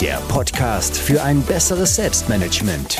der 0.00 0.16
Podcast 0.28 0.96
für 0.96 1.22
ein 1.22 1.42
besseres 1.42 1.96
Selbstmanagement. 1.96 2.98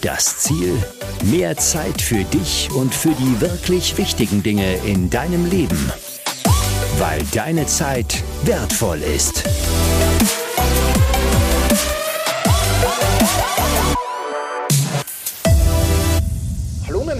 Das 0.00 0.38
Ziel? 0.38 0.76
Mehr 1.24 1.56
Zeit 1.56 2.00
für 2.00 2.24
dich 2.24 2.70
und 2.74 2.94
für 2.94 3.10
die 3.10 3.40
wirklich 3.40 3.96
wichtigen 3.98 4.42
Dinge 4.42 4.74
in 4.84 5.10
deinem 5.10 5.48
Leben. 5.48 5.92
Weil 6.98 7.22
deine 7.32 7.66
Zeit 7.66 8.22
wertvoll 8.44 9.02
ist. 9.02 9.44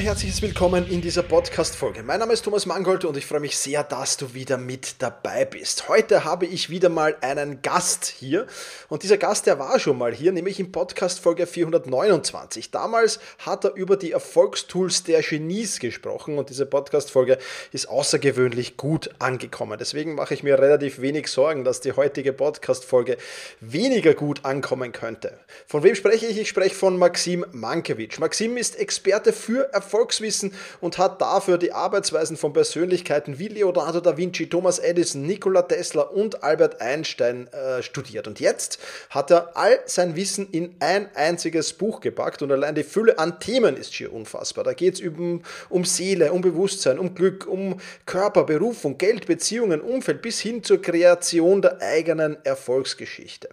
Herzliches 0.03 0.43
Willkommen 0.43 0.89
in 0.89 1.01
dieser 1.01 1.23
Podcast-Folge. 1.23 2.03
Mein 2.03 2.19
Name 2.19 2.33
ist 2.33 2.45
Thomas 2.45 2.67
Mangold 2.67 3.05
und 3.05 3.17
ich 3.17 3.25
freue 3.25 3.39
mich 3.39 3.57
sehr, 3.57 3.85
dass 3.85 4.17
du 4.17 4.35
wieder 4.35 4.59
mit 4.59 4.97
dabei 4.99 5.45
bist. 5.45 5.89
Heute 5.89 6.25
habe 6.25 6.45
ich 6.45 6.71
wieder 6.71 6.89
mal 6.89 7.17
einen 7.21 7.63
Gast 7.63 8.07
hier 8.07 8.49
und 8.89 9.05
dieser 9.05 9.17
Gast, 9.17 9.47
der 9.47 9.61
war 9.61 9.79
schon 9.79 9.97
mal 9.97 10.13
hier, 10.13 10.33
nämlich 10.33 10.59
in 10.59 10.73
Podcast-Folge 10.73 11.47
429. 11.47 12.73
Damals 12.73 13.21
hat 13.39 13.65
er 13.65 13.75
über 13.75 13.97
die 13.97 14.11
Erfolgstools 14.11 15.05
der 15.05 15.23
Genies 15.23 15.79
gesprochen 15.79 16.37
und 16.37 16.51
diese 16.51 16.67
Podcast-Folge 16.67 17.39
ist 17.71 17.89
außergewöhnlich 17.89 18.77
gut 18.77 19.09
angekommen. 19.21 19.79
Deswegen 19.79 20.17
mache 20.17 20.35
ich 20.35 20.43
mir 20.43 20.59
relativ 20.59 21.01
wenig 21.01 21.29
Sorgen, 21.29 21.63
dass 21.63 21.81
die 21.81 21.93
heutige 21.93 22.33
Podcast-Folge 22.33 23.19
weniger 23.61 24.15
gut 24.15 24.45
ankommen 24.45 24.91
könnte. 24.91 25.39
Von 25.69 25.85
wem 25.85 25.95
spreche 25.95 26.27
ich? 26.27 26.41
Ich 26.41 26.49
spreche 26.49 26.75
von 26.75 26.99
Maxim 26.99 27.47
Mankiewicz. 27.53 28.19
Maxim 28.19 28.57
ist 28.57 28.81
Experte 28.81 29.33
für 29.33 29.73
Erfolg 29.73 29.92
Erfolgswissen 29.93 30.55
und 30.81 30.97
hat 30.97 31.21
dafür 31.21 31.59
die 31.59 31.73
Arbeitsweisen 31.73 32.39
von 32.39 32.55
Persönlichkeiten 32.55 33.39
wie 33.39 33.49
Leonardo 33.49 34.01
da 34.01 34.17
Vinci, 34.17 34.49
Thomas 34.49 34.79
Edison, 34.79 35.27
Nikola 35.27 35.63
Tesla 35.63 36.03
und 36.03 36.43
Albert 36.43 36.81
Einstein 36.81 37.47
äh, 37.49 37.83
studiert. 37.83 38.27
Und 38.27 38.41
jetzt 38.41 38.79
hat 39.11 39.31
er 39.31 39.55
all 39.55 39.81
sein 39.85 40.17
Wissen 40.17 40.49
in 40.51 40.75
ein 40.81 41.15
einziges 41.15 41.75
Buch 41.75 42.01
gepackt 42.01 42.41
und 42.41 42.51
allein 42.51 42.75
die 42.75 42.85
Fülle 42.85 43.19
an 43.19 43.39
Themen 43.39 43.77
ist 43.77 43.95
schier 43.95 44.13
unfassbar. 44.13 44.65
Da 44.65 44.73
geht 44.73 44.95
es 44.95 45.01
um, 45.03 45.43
um 45.69 45.85
Seele, 45.85 46.33
um 46.33 46.41
Bewusstsein, 46.41 46.99
um 46.99 47.15
Glück, 47.15 47.47
um 47.47 47.79
Körper, 48.07 48.45
Berufung, 48.45 48.97
Geld, 48.97 49.27
Beziehungen, 49.27 49.83
Umfeld 49.83 50.23
bis 50.23 50.41
hin 50.41 50.65
zur 50.65 50.81
Kreation 50.81 51.61
der 51.61 51.81
eigenen 51.83 52.43
Erfolgsgeschichte. 52.45 53.51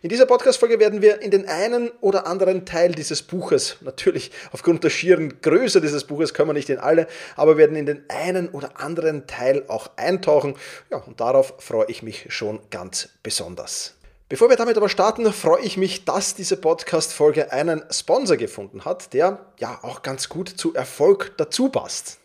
In 0.00 0.08
dieser 0.08 0.26
Podcast-Folge 0.26 0.78
werden 0.78 1.02
wir 1.02 1.20
in 1.20 1.30
den 1.30 1.46
einen 1.46 1.90
oder 2.00 2.26
anderen 2.26 2.64
Teil 2.64 2.92
dieses 2.92 3.22
Buches, 3.22 3.76
natürlich 3.80 4.30
aufgrund 4.52 4.84
der 4.84 4.90
schieren 4.90 5.40
Größe, 5.42 5.73
Größe 5.74 5.80
dieses 5.80 6.04
Buches 6.04 6.34
können 6.34 6.48
wir 6.50 6.54
nicht 6.54 6.70
in 6.70 6.78
alle, 6.78 7.08
aber 7.34 7.56
werden 7.56 7.74
in 7.74 7.84
den 7.84 8.04
einen 8.08 8.48
oder 8.50 8.80
anderen 8.80 9.26
Teil 9.26 9.64
auch 9.66 9.90
eintauchen. 9.96 10.54
Ja, 10.88 10.98
und 10.98 11.18
darauf 11.18 11.54
freue 11.58 11.86
ich 11.88 12.00
mich 12.00 12.26
schon 12.28 12.60
ganz 12.70 13.08
besonders. 13.24 13.94
Bevor 14.28 14.48
wir 14.50 14.56
damit 14.56 14.76
aber 14.76 14.88
starten, 14.88 15.32
freue 15.32 15.62
ich 15.62 15.76
mich, 15.76 16.04
dass 16.04 16.36
diese 16.36 16.56
Podcast-Folge 16.56 17.50
einen 17.50 17.82
Sponsor 17.90 18.36
gefunden 18.36 18.84
hat, 18.84 19.12
der 19.14 19.46
ja 19.58 19.80
auch 19.82 20.02
ganz 20.02 20.28
gut 20.28 20.48
zu 20.48 20.74
Erfolg 20.74 21.32
dazu 21.38 21.70
passt. 21.70 22.18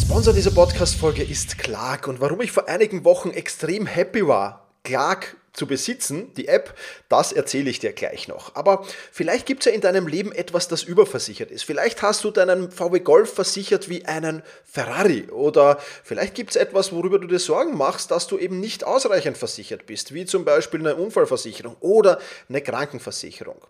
Sponsor 0.00 0.32
dieser 0.32 0.52
Podcast-Folge 0.52 1.24
ist 1.24 1.58
Clark 1.58 2.06
und 2.06 2.20
warum 2.20 2.40
ich 2.42 2.52
vor 2.52 2.68
einigen 2.68 3.04
Wochen 3.04 3.30
extrem 3.30 3.86
happy 3.86 4.28
war, 4.28 4.68
Clark 4.84 5.36
zu 5.54 5.66
besitzen, 5.66 6.34
die 6.34 6.48
App, 6.48 6.74
das 7.08 7.32
erzähle 7.32 7.70
ich 7.70 7.78
dir 7.78 7.92
gleich 7.92 8.28
noch. 8.28 8.54
Aber 8.56 8.84
vielleicht 9.12 9.46
gibt 9.46 9.62
es 9.62 9.66
ja 9.66 9.72
in 9.72 9.80
deinem 9.80 10.08
Leben 10.08 10.32
etwas, 10.32 10.68
das 10.68 10.82
überversichert 10.82 11.50
ist. 11.50 11.64
Vielleicht 11.64 12.02
hast 12.02 12.24
du 12.24 12.30
deinen 12.30 12.70
VW 12.70 12.98
Golf 13.00 13.32
versichert 13.32 13.88
wie 13.88 14.04
einen 14.04 14.42
Ferrari 14.64 15.28
oder 15.30 15.78
vielleicht 16.02 16.34
gibt 16.34 16.50
es 16.50 16.56
etwas, 16.56 16.92
worüber 16.92 17.20
du 17.20 17.28
dir 17.28 17.38
Sorgen 17.38 17.76
machst, 17.78 18.10
dass 18.10 18.26
du 18.26 18.36
eben 18.36 18.58
nicht 18.58 18.84
ausreichend 18.84 19.38
versichert 19.38 19.86
bist, 19.86 20.12
wie 20.12 20.26
zum 20.26 20.44
Beispiel 20.44 20.80
eine 20.80 20.96
Unfallversicherung 20.96 21.76
oder 21.80 22.18
eine 22.48 22.60
Krankenversicherung. 22.60 23.60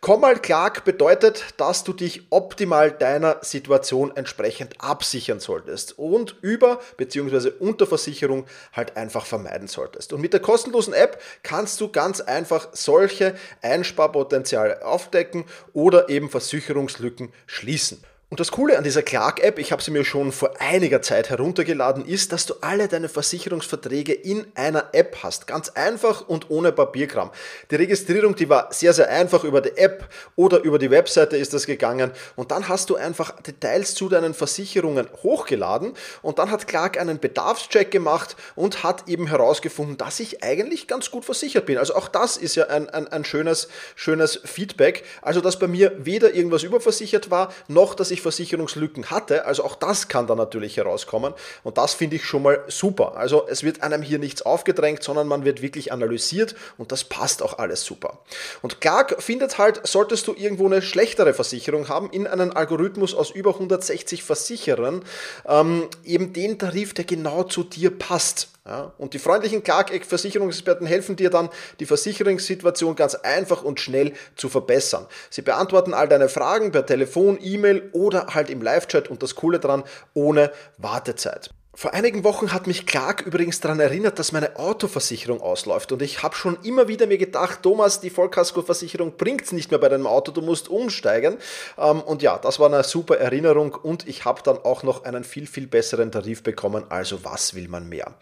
Komm 0.00 0.22
mal 0.22 0.40
Clark 0.40 0.84
bedeutet, 0.84 1.44
dass 1.56 1.84
du 1.84 1.92
dich 1.92 2.22
optimal 2.30 2.90
deiner 2.90 3.38
Situation 3.42 4.16
entsprechend 4.16 4.74
absichern 4.80 5.38
solltest 5.38 5.96
und 5.98 6.34
über- 6.42 6.80
bzw. 6.96 7.50
Unterversicherung 7.60 8.46
halt 8.72 8.96
einfach 8.96 9.24
vermeiden 9.24 9.68
solltest. 9.68 10.12
Und 10.12 10.20
mit 10.20 10.32
der 10.32 10.40
kostenlosen 10.40 10.94
App 10.94 11.22
kannst 11.42 11.80
du 11.80 11.90
ganz 11.90 12.20
einfach 12.20 12.68
solche 12.72 13.34
Einsparpotenziale 13.62 14.84
aufdecken 14.84 15.44
oder 15.72 16.08
eben 16.08 16.30
Versicherungslücken 16.30 17.32
schließen. 17.46 18.02
Und 18.30 18.40
das 18.40 18.52
Coole 18.52 18.76
an 18.76 18.84
dieser 18.84 19.00
Clark-App, 19.00 19.58
ich 19.58 19.72
habe 19.72 19.82
sie 19.82 19.90
mir 19.90 20.04
schon 20.04 20.32
vor 20.32 20.60
einiger 20.60 21.00
Zeit 21.00 21.30
heruntergeladen, 21.30 22.04
ist, 22.04 22.30
dass 22.30 22.44
du 22.44 22.56
alle 22.60 22.86
deine 22.86 23.08
Versicherungsverträge 23.08 24.12
in 24.12 24.46
einer 24.54 24.90
App 24.92 25.20
hast. 25.22 25.46
Ganz 25.46 25.70
einfach 25.70 26.28
und 26.28 26.50
ohne 26.50 26.70
Papierkram. 26.70 27.30
Die 27.70 27.76
Registrierung, 27.76 28.36
die 28.36 28.50
war 28.50 28.68
sehr, 28.70 28.92
sehr 28.92 29.08
einfach. 29.08 29.44
Über 29.44 29.62
die 29.62 29.78
App 29.78 30.10
oder 30.36 30.60
über 30.60 30.78
die 30.78 30.90
Webseite 30.90 31.38
ist 31.38 31.54
das 31.54 31.64
gegangen. 31.64 32.10
Und 32.36 32.50
dann 32.50 32.68
hast 32.68 32.90
du 32.90 32.96
einfach 32.96 33.30
Details 33.40 33.94
zu 33.94 34.10
deinen 34.10 34.34
Versicherungen 34.34 35.08
hochgeladen. 35.22 35.94
Und 36.20 36.38
dann 36.38 36.50
hat 36.50 36.68
Clark 36.68 37.00
einen 37.00 37.20
Bedarfscheck 37.20 37.90
gemacht 37.90 38.36
und 38.54 38.82
hat 38.82 39.08
eben 39.08 39.28
herausgefunden, 39.28 39.96
dass 39.96 40.20
ich 40.20 40.44
eigentlich 40.44 40.86
ganz 40.86 41.10
gut 41.10 41.24
versichert 41.24 41.64
bin. 41.64 41.78
Also 41.78 41.94
auch 41.94 42.08
das 42.08 42.36
ist 42.36 42.56
ja 42.56 42.66
ein, 42.66 42.90
ein, 42.90 43.08
ein 43.08 43.24
schönes, 43.24 43.68
schönes 43.96 44.38
Feedback. 44.44 45.04
Also, 45.22 45.40
dass 45.40 45.58
bei 45.58 45.66
mir 45.66 45.94
weder 45.96 46.34
irgendwas 46.34 46.62
überversichert 46.62 47.30
war, 47.30 47.54
noch 47.68 47.94
dass 47.94 48.10
ich 48.10 48.17
zusätzlich 48.18 48.48
Versicherungslücken 48.48 49.10
hatte. 49.10 49.46
Also 49.46 49.64
auch 49.64 49.74
das 49.74 50.08
kann 50.08 50.26
dann 50.26 50.38
natürlich 50.38 50.76
herauskommen. 50.76 51.34
Und 51.64 51.78
das 51.78 51.94
finde 51.94 52.16
ich 52.16 52.24
schon 52.24 52.42
mal 52.42 52.62
super. 52.68 53.16
Also 53.16 53.46
es 53.48 53.62
wird 53.62 53.82
einem 53.82 54.02
hier 54.02 54.18
nichts 54.18 54.42
aufgedrängt, 54.42 55.02
sondern 55.02 55.26
man 55.26 55.44
wird 55.44 55.62
wirklich 55.62 55.92
analysiert 55.92 56.54
und 56.76 56.92
das 56.92 57.04
passt 57.04 57.42
auch 57.42 57.58
alles 57.58 57.84
super. 57.84 58.18
Und 58.62 58.80
Clark 58.80 59.22
findet 59.22 59.58
halt, 59.58 59.86
solltest 59.86 60.26
du 60.26 60.34
irgendwo 60.34 60.66
eine 60.66 60.82
schlechtere 60.82 61.34
Versicherung 61.34 61.88
haben, 61.88 62.10
in 62.10 62.26
einem 62.26 62.52
Algorithmus 62.52 63.14
aus 63.14 63.30
über 63.30 63.54
160 63.54 64.22
Versicherern, 64.22 65.02
ähm, 65.46 65.88
eben 66.04 66.32
den 66.32 66.58
Tarif, 66.58 66.94
der 66.94 67.04
genau 67.04 67.44
zu 67.44 67.64
dir 67.64 67.90
passt. 67.96 68.48
Ja, 68.68 68.92
und 68.98 69.14
die 69.14 69.18
freundlichen 69.18 69.62
Clark-Versicherungsexperten 69.62 70.86
helfen 70.86 71.16
dir 71.16 71.30
dann, 71.30 71.48
die 71.80 71.86
Versicherungssituation 71.86 72.96
ganz 72.96 73.14
einfach 73.14 73.62
und 73.62 73.80
schnell 73.80 74.12
zu 74.36 74.50
verbessern. 74.50 75.06
Sie 75.30 75.40
beantworten 75.40 75.94
all 75.94 76.06
deine 76.06 76.28
Fragen 76.28 76.70
per 76.70 76.84
Telefon, 76.84 77.38
E-Mail 77.40 77.88
oder 77.92 78.34
halt 78.34 78.50
im 78.50 78.60
Live-Chat 78.60 79.08
und 79.08 79.22
das 79.22 79.36
Coole 79.36 79.58
dran, 79.58 79.84
ohne 80.12 80.52
Wartezeit. 80.76 81.48
Vor 81.80 81.94
einigen 81.94 82.24
Wochen 82.24 82.52
hat 82.52 82.66
mich 82.66 82.86
Clark 82.86 83.22
übrigens 83.22 83.60
daran 83.60 83.78
erinnert, 83.78 84.18
dass 84.18 84.32
meine 84.32 84.56
Autoversicherung 84.56 85.40
ausläuft 85.40 85.92
und 85.92 86.02
ich 86.02 86.24
habe 86.24 86.34
schon 86.34 86.58
immer 86.64 86.88
wieder 86.88 87.06
mir 87.06 87.18
gedacht, 87.18 87.62
Thomas, 87.62 88.00
die 88.00 88.10
Vollkaskoversicherung 88.10 89.16
bringt 89.16 89.42
es 89.42 89.52
nicht 89.52 89.70
mehr 89.70 89.78
bei 89.78 89.88
deinem 89.88 90.08
Auto, 90.08 90.32
du 90.32 90.42
musst 90.42 90.68
umsteigen. 90.68 91.36
Ähm, 91.78 92.00
und 92.00 92.20
ja, 92.20 92.36
das 92.36 92.58
war 92.58 92.66
eine 92.66 92.82
super 92.82 93.18
Erinnerung 93.18 93.76
und 93.76 94.08
ich 94.08 94.24
habe 94.24 94.42
dann 94.42 94.58
auch 94.58 94.82
noch 94.82 95.04
einen 95.04 95.22
viel, 95.22 95.46
viel 95.46 95.68
besseren 95.68 96.10
Tarif 96.10 96.42
bekommen, 96.42 96.82
also 96.88 97.24
was 97.24 97.54
will 97.54 97.68
man 97.68 97.88
mehr. 97.88 98.12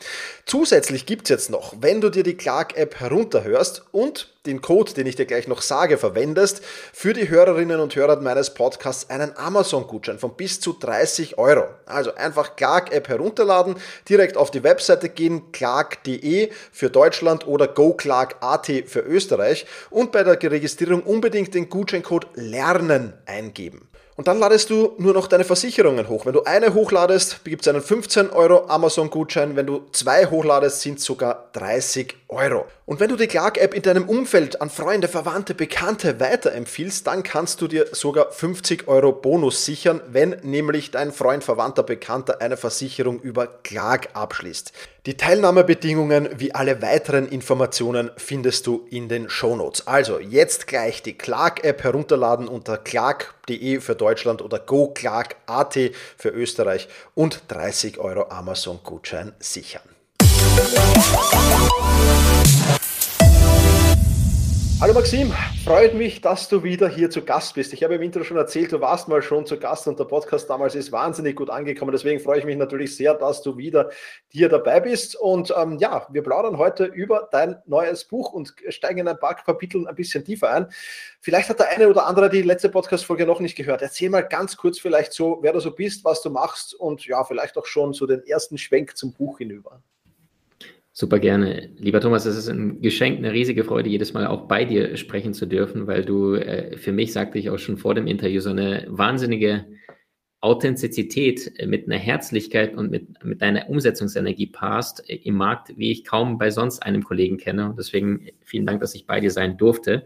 Zusätzlich 0.45 1.07
gibt 1.07 1.23
es 1.23 1.31
jetzt 1.31 1.49
noch, 1.49 1.73
wenn 1.81 2.03
du 2.03 2.11
dir 2.11 2.25
die 2.25 2.37
Clark-App 2.37 3.01
herunterhörst 3.01 3.87
und 3.91 4.36
den 4.47 4.63
Code, 4.63 4.95
den 4.95 5.07
ich 5.07 5.17
dir 5.17 5.27
gleich 5.27 5.49
noch 5.49 5.63
sage, 5.63 5.99
verwendest, 5.99 6.63
für 6.93 7.13
die 7.13 7.29
Hörerinnen 7.29 7.81
und 7.81 7.95
Hörer 7.95 8.21
meines 8.21 8.55
Podcasts 8.55 9.11
einen 9.11 9.37
Amazon-Gutschein 9.37 10.19
von 10.19 10.37
bis 10.37 10.61
zu 10.61 10.73
30 10.73 11.39
Euro. 11.39 11.65
Also 11.85 12.15
einfach 12.15 12.57
Clark-App 12.57 13.09
herunterladen, 13.09 13.77
direkt 14.09 14.37
auf 14.37 14.51
die 14.51 14.63
Webseite 14.63 15.09
gehen, 15.09 15.53
clark.de 15.53 16.51
für 16.73 16.91
Deutschland 16.91 17.47
oder 17.47 17.69
goclark.at 17.69 18.67
für 18.87 19.01
Österreich 19.01 19.67
und 19.91 20.13
bei 20.13 20.23
der 20.23 20.41
Registrierung 20.51 21.03
unbedingt 21.03 21.55
den 21.55 21.69
Gutscheincode 21.69 22.29
LERNEN 22.35 23.15
eingeben. 23.27 23.89
Und 24.17 24.29
dann 24.29 24.39
ladest 24.39 24.71
du 24.71 24.95
nur 24.97 25.13
noch 25.13 25.27
deine 25.27 25.45
Versicherungen 25.45 26.09
hoch. 26.09 26.25
Wenn 26.25 26.33
du 26.33 26.43
eine 26.45 26.73
hochladest, 26.73 27.45
gibt 27.45 27.63
es 27.63 27.69
einen 27.69 27.83
15 27.83 28.31
Euro 28.31 28.67
Amazon-Gutschein. 28.67 29.57
Wenn 29.57 29.67
du 29.67 29.83
zwei 29.93 30.25
hochladest, 30.25 30.81
sind 30.81 31.01
sogar 31.01 31.51
30 31.53 32.15
Euro. 32.26 32.26
Und 32.87 32.99
wenn 32.99 33.09
du 33.09 33.17
die 33.17 33.29
Clark-App 33.29 33.73
in 33.73 33.83
deinem 33.83 34.09
Umfeld 34.09 34.61
an 34.61 34.69
Freunde, 34.69 35.07
Verwandte, 35.07 35.55
Bekannte 35.55 36.19
weiterempfiehlst, 36.19 37.07
dann 37.07 37.23
kannst 37.23 37.61
du 37.61 37.69
dir 37.69 37.87
sogar 37.93 38.33
50 38.33 38.89
Euro 38.89 39.13
Bonus 39.13 39.65
sichern, 39.65 40.01
wenn 40.09 40.37
nämlich 40.43 40.91
dein 40.91 41.13
Freund, 41.13 41.45
Verwandter, 41.45 41.85
Bekannter 41.85 42.41
eine 42.41 42.57
Versicherung 42.57 43.21
über 43.21 43.47
Clark 43.47 44.09
abschließt. 44.15 44.73
Die 45.07 45.17
Teilnahmebedingungen 45.17 46.29
wie 46.39 46.53
alle 46.53 46.83
weiteren 46.83 47.29
Informationen 47.29 48.11
findest 48.17 48.67
du 48.67 48.87
in 48.91 49.09
den 49.09 49.31
Shownotes. 49.31 49.87
Also 49.87 50.19
jetzt 50.19 50.67
gleich 50.67 51.03
die 51.05 51.17
Clark-App 51.17 51.85
herunterladen 51.85 52.49
unter 52.49 52.77
clark.de 52.77 53.79
für 53.79 53.95
Deutschland 53.95 54.43
oder 54.43 54.59
goclark.at 54.59 55.79
für 56.17 56.31
Österreich 56.31 56.89
und 57.15 57.43
30 57.49 57.99
Euro 57.99 58.31
Amazon-Gutschein 58.31 59.33
sichern. 59.39 59.96
Hallo 64.79 64.93
Maxim, 64.93 65.33
freut 65.65 65.95
mich, 65.95 66.21
dass 66.21 66.49
du 66.49 66.63
wieder 66.63 66.87
hier 66.87 67.09
zu 67.09 67.25
Gast 67.25 67.55
bist. 67.55 67.73
Ich 67.73 67.83
habe 67.83 67.95
im 67.95 68.03
Intro 68.03 68.23
schon 68.25 68.37
erzählt, 68.37 68.73
du 68.73 68.81
warst 68.81 69.09
mal 69.09 69.23
schon 69.23 69.47
zu 69.47 69.59
Gast 69.59 69.89
und 69.89 69.99
der 69.99 70.05
Podcast 70.05 70.51
damals 70.51 70.75
ist 70.75 70.93
wahnsinnig 70.93 71.35
gut 71.35 71.49
angekommen. 71.49 71.93
Deswegen 71.93 72.21
freue 72.21 72.41
ich 72.41 72.45
mich 72.45 72.57
natürlich 72.57 72.95
sehr, 72.95 73.15
dass 73.15 73.41
du 73.41 73.57
wieder 73.57 73.91
hier 74.29 74.51
dabei 74.51 74.81
bist. 74.81 75.17
Und 75.17 75.53
ähm, 75.57 75.79
ja, 75.79 76.07
wir 76.11 76.23
plaudern 76.23 76.59
heute 76.59 76.85
über 76.85 77.27
dein 77.33 77.57
neues 77.65 78.05
Buch 78.05 78.33
und 78.33 78.55
steigen 78.69 78.99
in 78.99 79.09
ein 79.09 79.19
paar 79.19 79.35
Kapitel 79.35 79.89
ein 79.89 79.95
bisschen 79.95 80.25
tiefer 80.25 80.51
ein. 80.51 80.67
Vielleicht 81.21 81.49
hat 81.49 81.59
der 81.59 81.71
eine 81.71 81.89
oder 81.89 82.07
andere 82.07 82.29
die 82.29 82.43
letzte 82.43 82.69
Podcast-Folge 82.69 83.25
noch 83.25 83.41
nicht 83.41 83.57
gehört. 83.57 83.81
Erzähl 83.81 84.11
mal 84.11 84.29
ganz 84.29 84.59
kurz 84.59 84.79
vielleicht 84.79 85.15
so, 85.15 85.39
wer 85.41 85.55
du 85.55 85.61
so 85.61 85.71
bist, 85.71 86.05
was 86.05 86.21
du 86.21 86.29
machst 86.29 86.75
und 86.75 87.07
ja, 87.07 87.25
vielleicht 87.25 87.57
auch 87.57 87.67
schon 87.67 87.95
so 87.95 88.07
den 88.07 88.25
ersten 88.27 88.59
Schwenk 88.59 88.97
zum 88.97 89.15
Buch 89.15 89.39
hinüber. 89.39 89.81
Super 90.99 91.19
gerne. 91.19 91.69
Lieber 91.77 92.01
Thomas, 92.01 92.25
es 92.25 92.39
ist 92.39 92.49
ein 92.49 92.81
Geschenk, 92.81 93.19
eine 93.19 93.31
riesige 93.31 93.65
Freude, 93.65 93.91
jedes 93.91 94.15
Mal 94.15 94.27
auch 94.27 94.49
bei 94.49 94.65
dir 94.65 94.97
sprechen 94.97 95.35
zu 95.35 95.45
dürfen, 95.45 95.87
weil 95.87 96.07
du 96.07 96.37
äh, 96.37 96.79
für 96.79 96.93
mich, 96.93 97.13
sagte 97.13 97.39
ich 97.39 97.51
auch 97.51 97.59
schon 97.59 97.77
vor 97.77 97.95
dem 97.95 98.07
Interview, 98.07 98.41
so 98.41 98.49
eine 98.49 98.87
wahnsinnige 98.89 99.67
Authentizität 100.41 101.53
äh, 101.59 101.67
mit 101.67 101.85
einer 101.85 101.99
Herzlichkeit 101.99 102.75
und 102.75 102.91
mit, 102.91 103.23
mit 103.23 103.43
deiner 103.43 103.69
Umsetzungsenergie 103.69 104.47
passt 104.47 105.07
äh, 105.11 105.17
im 105.17 105.35
Markt, 105.35 105.77
wie 105.77 105.93
ich 105.93 106.03
kaum 106.03 106.39
bei 106.39 106.51
sonst 106.51 106.79
einem 106.83 107.05
Kollegen 107.05 107.37
kenne. 107.37 107.69
Und 107.69 107.79
deswegen 107.79 108.29
vielen 108.41 108.65
Dank, 108.65 108.81
dass 108.81 108.95
ich 108.95 109.07
bei 109.07 109.21
dir 109.21 109.31
sein 109.31 109.59
durfte. 109.59 110.03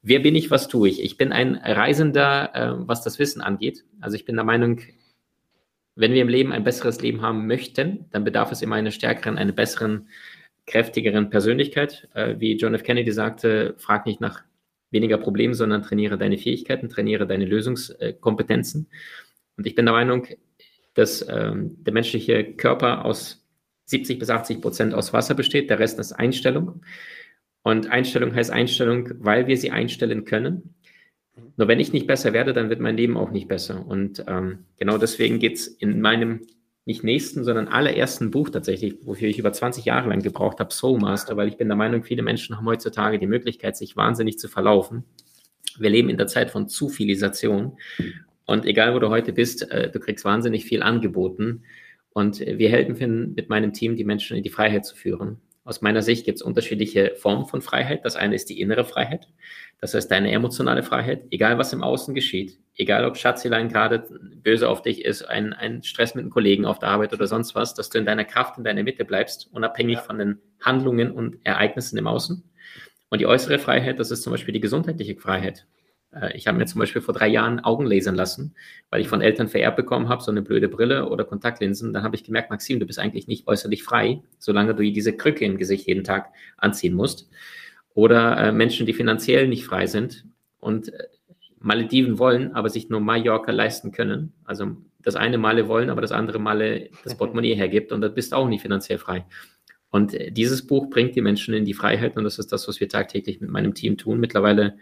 Wer 0.00 0.20
bin 0.20 0.34
ich, 0.34 0.50
was 0.50 0.68
tue 0.68 0.88
ich? 0.88 1.04
Ich 1.04 1.18
bin 1.18 1.32
ein 1.32 1.56
Reisender, 1.56 2.54
äh, 2.54 2.88
was 2.88 3.02
das 3.02 3.18
Wissen 3.18 3.42
angeht. 3.42 3.84
Also 4.00 4.16
ich 4.16 4.24
bin 4.24 4.36
der 4.36 4.46
Meinung, 4.46 4.80
wenn 6.00 6.14
wir 6.14 6.22
im 6.22 6.28
Leben 6.28 6.52
ein 6.52 6.64
besseres 6.64 7.00
Leben 7.00 7.20
haben 7.20 7.46
möchten, 7.46 8.06
dann 8.10 8.24
bedarf 8.24 8.50
es 8.52 8.62
immer 8.62 8.76
einer 8.76 8.90
stärkeren, 8.90 9.36
einer 9.36 9.52
besseren, 9.52 10.08
kräftigeren 10.66 11.30
Persönlichkeit. 11.30 12.08
Äh, 12.14 12.36
wie 12.38 12.56
John 12.56 12.74
F. 12.74 12.82
Kennedy 12.82 13.12
sagte, 13.12 13.74
frag 13.76 14.06
nicht 14.06 14.20
nach 14.20 14.42
weniger 14.90 15.18
Problemen, 15.18 15.54
sondern 15.54 15.82
trainiere 15.82 16.16
deine 16.16 16.38
Fähigkeiten, 16.38 16.88
trainiere 16.88 17.26
deine 17.26 17.44
Lösungskompetenzen. 17.44 18.88
Und 19.56 19.66
ich 19.66 19.74
bin 19.74 19.84
der 19.84 19.94
Meinung, 19.94 20.26
dass 20.94 21.26
ähm, 21.28 21.76
der 21.84 21.92
menschliche 21.92 22.54
Körper 22.54 23.04
aus 23.04 23.46
70 23.84 24.18
bis 24.18 24.30
80 24.30 24.60
Prozent 24.60 24.94
aus 24.94 25.12
Wasser 25.12 25.34
besteht, 25.34 25.68
der 25.68 25.78
Rest 25.78 25.98
ist 25.98 26.12
Einstellung. 26.12 26.82
Und 27.62 27.90
Einstellung 27.90 28.34
heißt 28.34 28.50
Einstellung, 28.50 29.10
weil 29.18 29.46
wir 29.46 29.56
sie 29.56 29.70
einstellen 29.70 30.24
können. 30.24 30.74
Nur 31.56 31.68
wenn 31.68 31.80
ich 31.80 31.92
nicht 31.92 32.06
besser 32.06 32.32
werde, 32.32 32.52
dann 32.52 32.70
wird 32.70 32.80
mein 32.80 32.96
Leben 32.96 33.16
auch 33.16 33.30
nicht 33.30 33.48
besser. 33.48 33.86
Und 33.86 34.24
ähm, 34.26 34.60
genau 34.78 34.98
deswegen 34.98 35.38
geht 35.38 35.56
es 35.56 35.66
in 35.66 36.00
meinem 36.00 36.40
nicht 36.86 37.04
nächsten, 37.04 37.44
sondern 37.44 37.68
allerersten 37.68 38.30
Buch 38.30 38.50
tatsächlich, 38.50 38.96
wofür 39.04 39.28
ich 39.28 39.38
über 39.38 39.52
20 39.52 39.84
Jahre 39.84 40.08
lang 40.08 40.22
gebraucht 40.22 40.58
habe, 40.58 40.72
Soul 40.72 40.98
Master, 40.98 41.36
weil 41.36 41.48
ich 41.48 41.56
bin 41.56 41.68
der 41.68 41.76
Meinung, 41.76 42.02
viele 42.02 42.22
Menschen 42.22 42.56
haben 42.56 42.66
heutzutage 42.66 43.18
die 43.18 43.26
Möglichkeit, 43.26 43.76
sich 43.76 43.96
wahnsinnig 43.96 44.38
zu 44.38 44.48
verlaufen. 44.48 45.04
Wir 45.78 45.90
leben 45.90 46.08
in 46.08 46.16
der 46.16 46.26
Zeit 46.26 46.50
von 46.50 46.68
Zufilisation. 46.68 47.76
Und 48.46 48.66
egal, 48.66 48.94
wo 48.94 48.98
du 48.98 49.08
heute 49.10 49.32
bist, 49.32 49.70
äh, 49.70 49.90
du 49.90 50.00
kriegst 50.00 50.24
wahnsinnig 50.24 50.64
viel 50.64 50.82
angeboten. 50.82 51.62
Und 52.12 52.40
wir 52.40 52.70
helfen 52.70 53.34
mit 53.34 53.48
meinem 53.48 53.72
Team, 53.72 53.94
die 53.94 54.04
Menschen 54.04 54.36
in 54.36 54.42
die 54.42 54.50
Freiheit 54.50 54.84
zu 54.84 54.96
führen. 54.96 55.38
Aus 55.70 55.82
meiner 55.82 56.02
Sicht 56.02 56.24
gibt 56.24 56.34
es 56.34 56.42
unterschiedliche 56.42 57.14
Formen 57.14 57.46
von 57.46 57.62
Freiheit. 57.62 58.04
Das 58.04 58.16
eine 58.16 58.34
ist 58.34 58.50
die 58.50 58.60
innere 58.60 58.84
Freiheit. 58.84 59.28
Das 59.80 59.94
heißt 59.94 60.10
deine 60.10 60.32
emotionale 60.32 60.82
Freiheit, 60.82 61.22
egal 61.30 61.58
was 61.58 61.72
im 61.72 61.84
Außen 61.84 62.12
geschieht, 62.12 62.58
egal 62.74 63.04
ob 63.04 63.16
Schatzilein 63.16 63.68
gerade 63.68 64.04
böse 64.42 64.68
auf 64.68 64.82
dich 64.82 65.04
ist, 65.04 65.22
ein, 65.22 65.52
ein 65.52 65.84
Stress 65.84 66.16
mit 66.16 66.22
einem 66.22 66.32
Kollegen 66.32 66.64
auf 66.64 66.80
der 66.80 66.88
Arbeit 66.88 67.12
oder 67.12 67.28
sonst 67.28 67.54
was, 67.54 67.72
dass 67.74 67.88
du 67.88 67.98
in 67.98 68.04
deiner 68.04 68.24
Kraft, 68.24 68.58
in 68.58 68.64
deiner 68.64 68.82
Mitte 68.82 69.04
bleibst, 69.04 69.48
unabhängig 69.52 69.98
ja. 69.98 70.02
von 70.02 70.18
den 70.18 70.40
Handlungen 70.60 71.12
und 71.12 71.36
Ereignissen 71.44 71.96
im 71.98 72.08
Außen. 72.08 72.42
Und 73.08 73.20
die 73.20 73.28
äußere 73.28 73.60
Freiheit, 73.60 74.00
das 74.00 74.10
ist 74.10 74.24
zum 74.24 74.32
Beispiel 74.32 74.52
die 74.52 74.60
gesundheitliche 74.60 75.14
Freiheit. 75.20 75.66
Äh, 76.14 76.36
ich 76.36 76.46
habe 76.46 76.58
mir 76.58 76.66
zum 76.66 76.78
Beispiel 76.78 77.02
vor 77.02 77.14
drei 77.14 77.28
Jahren 77.28 77.60
Augen 77.60 77.86
lasern 77.86 78.14
lassen, 78.14 78.54
weil 78.90 79.00
ich 79.00 79.08
von 79.08 79.20
Eltern 79.20 79.48
vererbt 79.48 79.76
bekommen 79.76 80.08
habe, 80.08 80.22
so 80.22 80.30
eine 80.30 80.42
blöde 80.42 80.68
Brille 80.68 81.08
oder 81.08 81.24
Kontaktlinsen. 81.24 81.92
Dann 81.92 82.02
habe 82.02 82.16
ich 82.16 82.24
gemerkt, 82.24 82.50
Maxim, 82.50 82.80
du 82.80 82.86
bist 82.86 82.98
eigentlich 82.98 83.26
nicht 83.26 83.46
äußerlich 83.46 83.82
frei, 83.82 84.22
solange 84.38 84.74
du 84.74 84.82
diese 84.82 85.16
Krücke 85.16 85.44
im 85.44 85.56
Gesicht 85.56 85.86
jeden 85.86 86.04
Tag 86.04 86.30
anziehen 86.56 86.94
musst. 86.94 87.28
Oder 87.94 88.36
äh, 88.38 88.52
Menschen, 88.52 88.86
die 88.86 88.92
finanziell 88.92 89.48
nicht 89.48 89.64
frei 89.64 89.86
sind 89.86 90.24
und 90.60 90.92
äh, 90.92 91.06
Malediven 91.58 92.18
wollen, 92.18 92.52
aber 92.54 92.70
sich 92.70 92.88
nur 92.88 93.00
Mallorca 93.00 93.52
leisten 93.52 93.92
können. 93.92 94.32
Also 94.44 94.76
das 95.02 95.16
eine 95.16 95.38
Male 95.38 95.68
wollen, 95.68 95.90
aber 95.90 96.00
das 96.00 96.12
andere 96.12 96.38
Male 96.38 96.90
das 97.04 97.14
Portemonnaie 97.18 97.54
hergibt 97.54 97.92
und 97.92 98.00
da 98.00 98.08
bist 98.08 98.32
du 98.32 98.36
auch 98.36 98.48
nicht 98.48 98.62
finanziell 98.62 98.98
frei. 98.98 99.26
Und 99.90 100.14
äh, 100.14 100.30
dieses 100.30 100.66
Buch 100.66 100.88
bringt 100.88 101.16
die 101.16 101.20
Menschen 101.20 101.52
in 101.54 101.64
die 101.64 101.74
Freiheit 101.74 102.16
und 102.16 102.24
das 102.24 102.38
ist 102.38 102.52
das, 102.52 102.68
was 102.68 102.80
wir 102.80 102.88
tagtäglich 102.88 103.40
mit 103.40 103.50
meinem 103.50 103.74
Team 103.74 103.98
tun. 103.98 104.20
Mittlerweile 104.20 104.78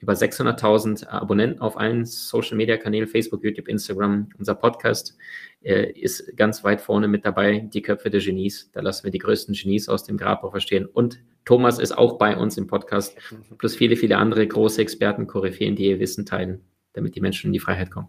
über 0.00 0.14
600.000 0.14 1.06
Abonnenten 1.06 1.60
auf 1.60 1.76
allen 1.76 2.06
Social 2.06 2.56
Media 2.56 2.76
Kanälen, 2.78 3.06
Facebook, 3.06 3.44
YouTube, 3.44 3.68
Instagram. 3.68 4.30
Unser 4.38 4.54
Podcast 4.54 5.16
äh, 5.62 5.92
ist 5.92 6.36
ganz 6.36 6.64
weit 6.64 6.80
vorne 6.80 7.06
mit 7.06 7.24
dabei, 7.24 7.68
die 7.72 7.82
Köpfe 7.82 8.08
der 8.08 8.20
Genies. 8.20 8.70
Da 8.72 8.80
lassen 8.80 9.04
wir 9.04 9.10
die 9.10 9.18
größten 9.18 9.54
Genies 9.54 9.88
aus 9.88 10.04
dem 10.04 10.16
Grabau 10.16 10.50
verstehen. 10.50 10.86
Und 10.86 11.20
Thomas 11.44 11.78
ist 11.78 11.96
auch 11.96 12.16
bei 12.18 12.36
uns 12.36 12.56
im 12.56 12.66
Podcast, 12.66 13.16
plus 13.58 13.76
viele, 13.76 13.96
viele 13.96 14.16
andere 14.16 14.46
große 14.46 14.80
Experten, 14.80 15.26
Koryphäen, 15.26 15.76
die 15.76 15.86
ihr 15.86 16.00
Wissen 16.00 16.24
teilen, 16.24 16.62
damit 16.94 17.14
die 17.14 17.20
Menschen 17.20 17.48
in 17.48 17.52
die 17.52 17.60
Freiheit 17.60 17.90
kommen. 17.90 18.08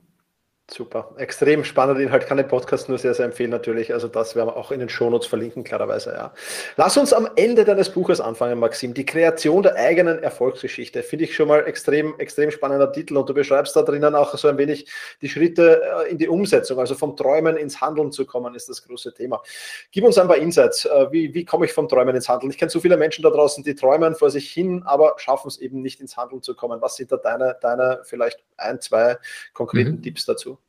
Super. 0.74 1.10
Extrem 1.18 1.66
spannender 1.66 2.02
Inhalt. 2.02 2.26
Kann 2.28 2.38
den 2.38 2.48
Podcast 2.48 2.88
nur 2.88 2.98
sehr, 2.98 3.14
sehr 3.14 3.26
empfehlen 3.26 3.50
natürlich. 3.50 3.94
Also 3.94 4.08
das 4.08 4.38
werden 4.38 4.48
wir 4.48 4.56
auch 4.56 4.72
in 4.72 4.80
den 4.80 4.88
Shownotes 4.88 5.28
verlinken, 5.28 5.66
klarerweise, 5.66 6.14
ja. 6.14 6.34
Lass 6.78 6.96
uns 6.96 7.12
am 7.12 7.28
Ende 7.36 7.66
deines 7.66 7.90
Buches 7.90 8.22
anfangen, 8.22 8.58
Maxim. 8.58 8.94
Die 8.94 9.06
Kreation 9.06 9.64
der 9.64 9.76
eigenen 9.76 10.24
Erfolgsgeschichte. 10.24 11.04
Finde 11.04 11.26
ich 11.26 11.36
schon 11.36 11.50
mal 11.50 11.68
extrem, 11.68 12.18
extrem 12.20 12.52
spannender 12.52 12.90
Titel 12.90 13.18
und 13.18 13.28
du 13.28 13.34
beschreibst 13.34 13.76
da 13.76 13.82
drinnen 13.82 14.16
auch 14.16 14.34
so 14.38 14.48
ein 14.48 14.58
wenig 14.58 14.88
die 15.22 15.28
Schritte 15.28 15.82
äh, 16.06 16.10
in 16.10 16.18
die 16.18 16.30
Umsetzung. 16.30 16.80
Also 16.80 16.96
vom 16.96 17.18
Träumen 17.18 17.58
ins 17.58 17.82
Handeln 17.82 18.14
zu 18.14 18.26
kommen, 18.26 18.56
ist 18.56 18.70
das 18.70 18.82
große 18.88 19.14
Thema. 19.14 19.44
Gib 19.92 20.06
uns 20.06 20.18
ein 20.18 20.30
paar 20.30 20.38
Insights. 20.38 20.86
Äh, 20.86 21.12
wie, 21.12 21.34
wie 21.34 21.44
komme 21.44 21.66
ich 21.66 21.74
vom 21.74 21.90
Träumen 21.90 22.16
ins 22.16 22.30
Handeln? 22.30 22.50
Ich 22.50 22.58
kenne 22.58 22.72
so 22.72 22.80
viele 22.80 22.96
Menschen 22.96 23.24
da 23.24 23.30
draußen, 23.30 23.62
die 23.62 23.76
träumen 23.76 24.16
vor 24.16 24.30
sich 24.30 24.50
hin, 24.50 24.84
aber 24.86 25.16
schaffen 25.18 25.50
es 25.50 25.58
eben 25.58 25.82
nicht 25.82 26.00
ins 26.00 26.16
Handeln 26.16 26.42
zu 26.42 26.56
kommen. 26.56 26.82
Was 26.82 26.96
sind 26.96 27.12
da 27.12 27.18
deine, 27.18 27.58
deine 27.60 28.00
vielleicht 28.06 28.42
ein, 28.56 28.80
zwei 28.80 29.18
konkreten 29.54 29.96
mhm. 29.98 30.02
Tipps 30.02 30.26
dazu? 30.26 30.61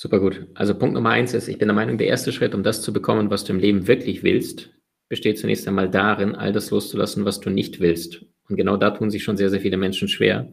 Super 0.00 0.20
gut. 0.20 0.46
Also 0.54 0.76
Punkt 0.78 0.94
Nummer 0.94 1.10
eins 1.10 1.34
ist, 1.34 1.48
ich 1.48 1.58
bin 1.58 1.66
der 1.66 1.74
Meinung, 1.74 1.98
der 1.98 2.06
erste 2.06 2.30
Schritt, 2.30 2.54
um 2.54 2.62
das 2.62 2.82
zu 2.82 2.92
bekommen, 2.92 3.30
was 3.30 3.42
du 3.42 3.52
im 3.52 3.58
Leben 3.58 3.88
wirklich 3.88 4.22
willst, 4.22 4.70
besteht 5.08 5.40
zunächst 5.40 5.66
einmal 5.66 5.90
darin, 5.90 6.36
all 6.36 6.52
das 6.52 6.70
loszulassen, 6.70 7.24
was 7.24 7.40
du 7.40 7.50
nicht 7.50 7.80
willst. 7.80 8.24
Und 8.48 8.54
genau 8.54 8.76
da 8.76 8.92
tun 8.92 9.10
sich 9.10 9.24
schon 9.24 9.36
sehr, 9.36 9.50
sehr 9.50 9.60
viele 9.60 9.76
Menschen 9.76 10.06
schwer. 10.06 10.52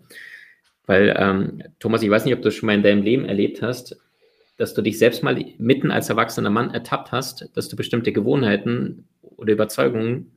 Weil, 0.88 1.16
ähm, 1.16 1.62
Thomas, 1.78 2.02
ich 2.02 2.10
weiß 2.10 2.26
nicht, 2.26 2.34
ob 2.34 2.42
du 2.42 2.50
schon 2.50 2.66
mal 2.66 2.74
in 2.74 2.82
deinem 2.82 3.04
Leben 3.04 3.26
erlebt 3.26 3.62
hast, 3.62 3.96
dass 4.58 4.74
du 4.74 4.82
dich 4.82 4.98
selbst 4.98 5.22
mal 5.22 5.40
mitten 5.60 5.92
als 5.92 6.10
erwachsener 6.10 6.50
Mann 6.50 6.72
ertappt 6.72 7.12
hast, 7.12 7.48
dass 7.54 7.70
du 7.70 7.76
bestimmte 7.76 8.12
Gewohnheiten 8.12 9.08
oder 9.22 9.54
Überzeugungen 9.54 10.32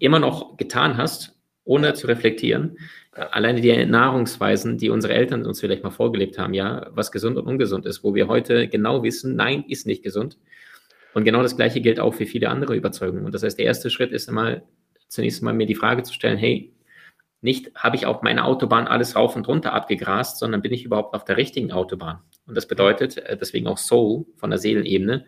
immer 0.00 0.18
noch 0.18 0.56
getan 0.56 0.96
hast, 0.96 1.37
ohne 1.68 1.94
zu 1.94 2.06
reflektieren 2.06 2.76
alleine 3.18 3.60
die 3.60 3.86
Nahrungsweisen, 3.86 4.78
die 4.78 4.90
unsere 4.90 5.14
Eltern 5.14 5.46
uns 5.46 5.60
vielleicht 5.60 5.82
mal 5.82 5.90
vorgelebt 5.90 6.38
haben, 6.38 6.54
ja, 6.54 6.86
was 6.90 7.12
gesund 7.12 7.36
und 7.36 7.46
ungesund 7.46 7.86
ist, 7.86 8.04
wo 8.04 8.14
wir 8.14 8.28
heute 8.28 8.68
genau 8.68 9.02
wissen, 9.02 9.36
nein, 9.36 9.64
ist 9.68 9.86
nicht 9.86 10.02
gesund. 10.02 10.38
Und 11.14 11.24
genau 11.24 11.42
das 11.42 11.56
Gleiche 11.56 11.80
gilt 11.80 12.00
auch 12.00 12.14
für 12.14 12.26
viele 12.26 12.48
andere 12.48 12.76
Überzeugungen. 12.76 13.24
Und 13.24 13.34
das 13.34 13.42
heißt, 13.42 13.58
der 13.58 13.66
erste 13.66 13.90
Schritt 13.90 14.12
ist 14.12 14.28
einmal, 14.28 14.62
zunächst 15.08 15.40
einmal 15.40 15.54
mir 15.54 15.66
die 15.66 15.74
Frage 15.74 16.02
zu 16.02 16.12
stellen, 16.12 16.38
hey, 16.38 16.72
nicht 17.40 17.74
habe 17.74 17.96
ich 17.96 18.06
auf 18.06 18.22
meiner 18.22 18.44
Autobahn 18.44 18.86
alles 18.86 19.16
rauf 19.16 19.36
und 19.36 19.48
runter 19.48 19.72
abgegrast, 19.72 20.38
sondern 20.38 20.60
bin 20.60 20.72
ich 20.72 20.84
überhaupt 20.84 21.14
auf 21.14 21.24
der 21.24 21.36
richtigen 21.36 21.72
Autobahn? 21.72 22.20
Und 22.46 22.56
das 22.56 22.66
bedeutet, 22.66 23.16
äh, 23.18 23.36
deswegen 23.36 23.66
auch 23.66 23.78
Soul 23.78 24.26
von 24.36 24.50
der 24.50 24.58
Seelenebene, 24.58 25.24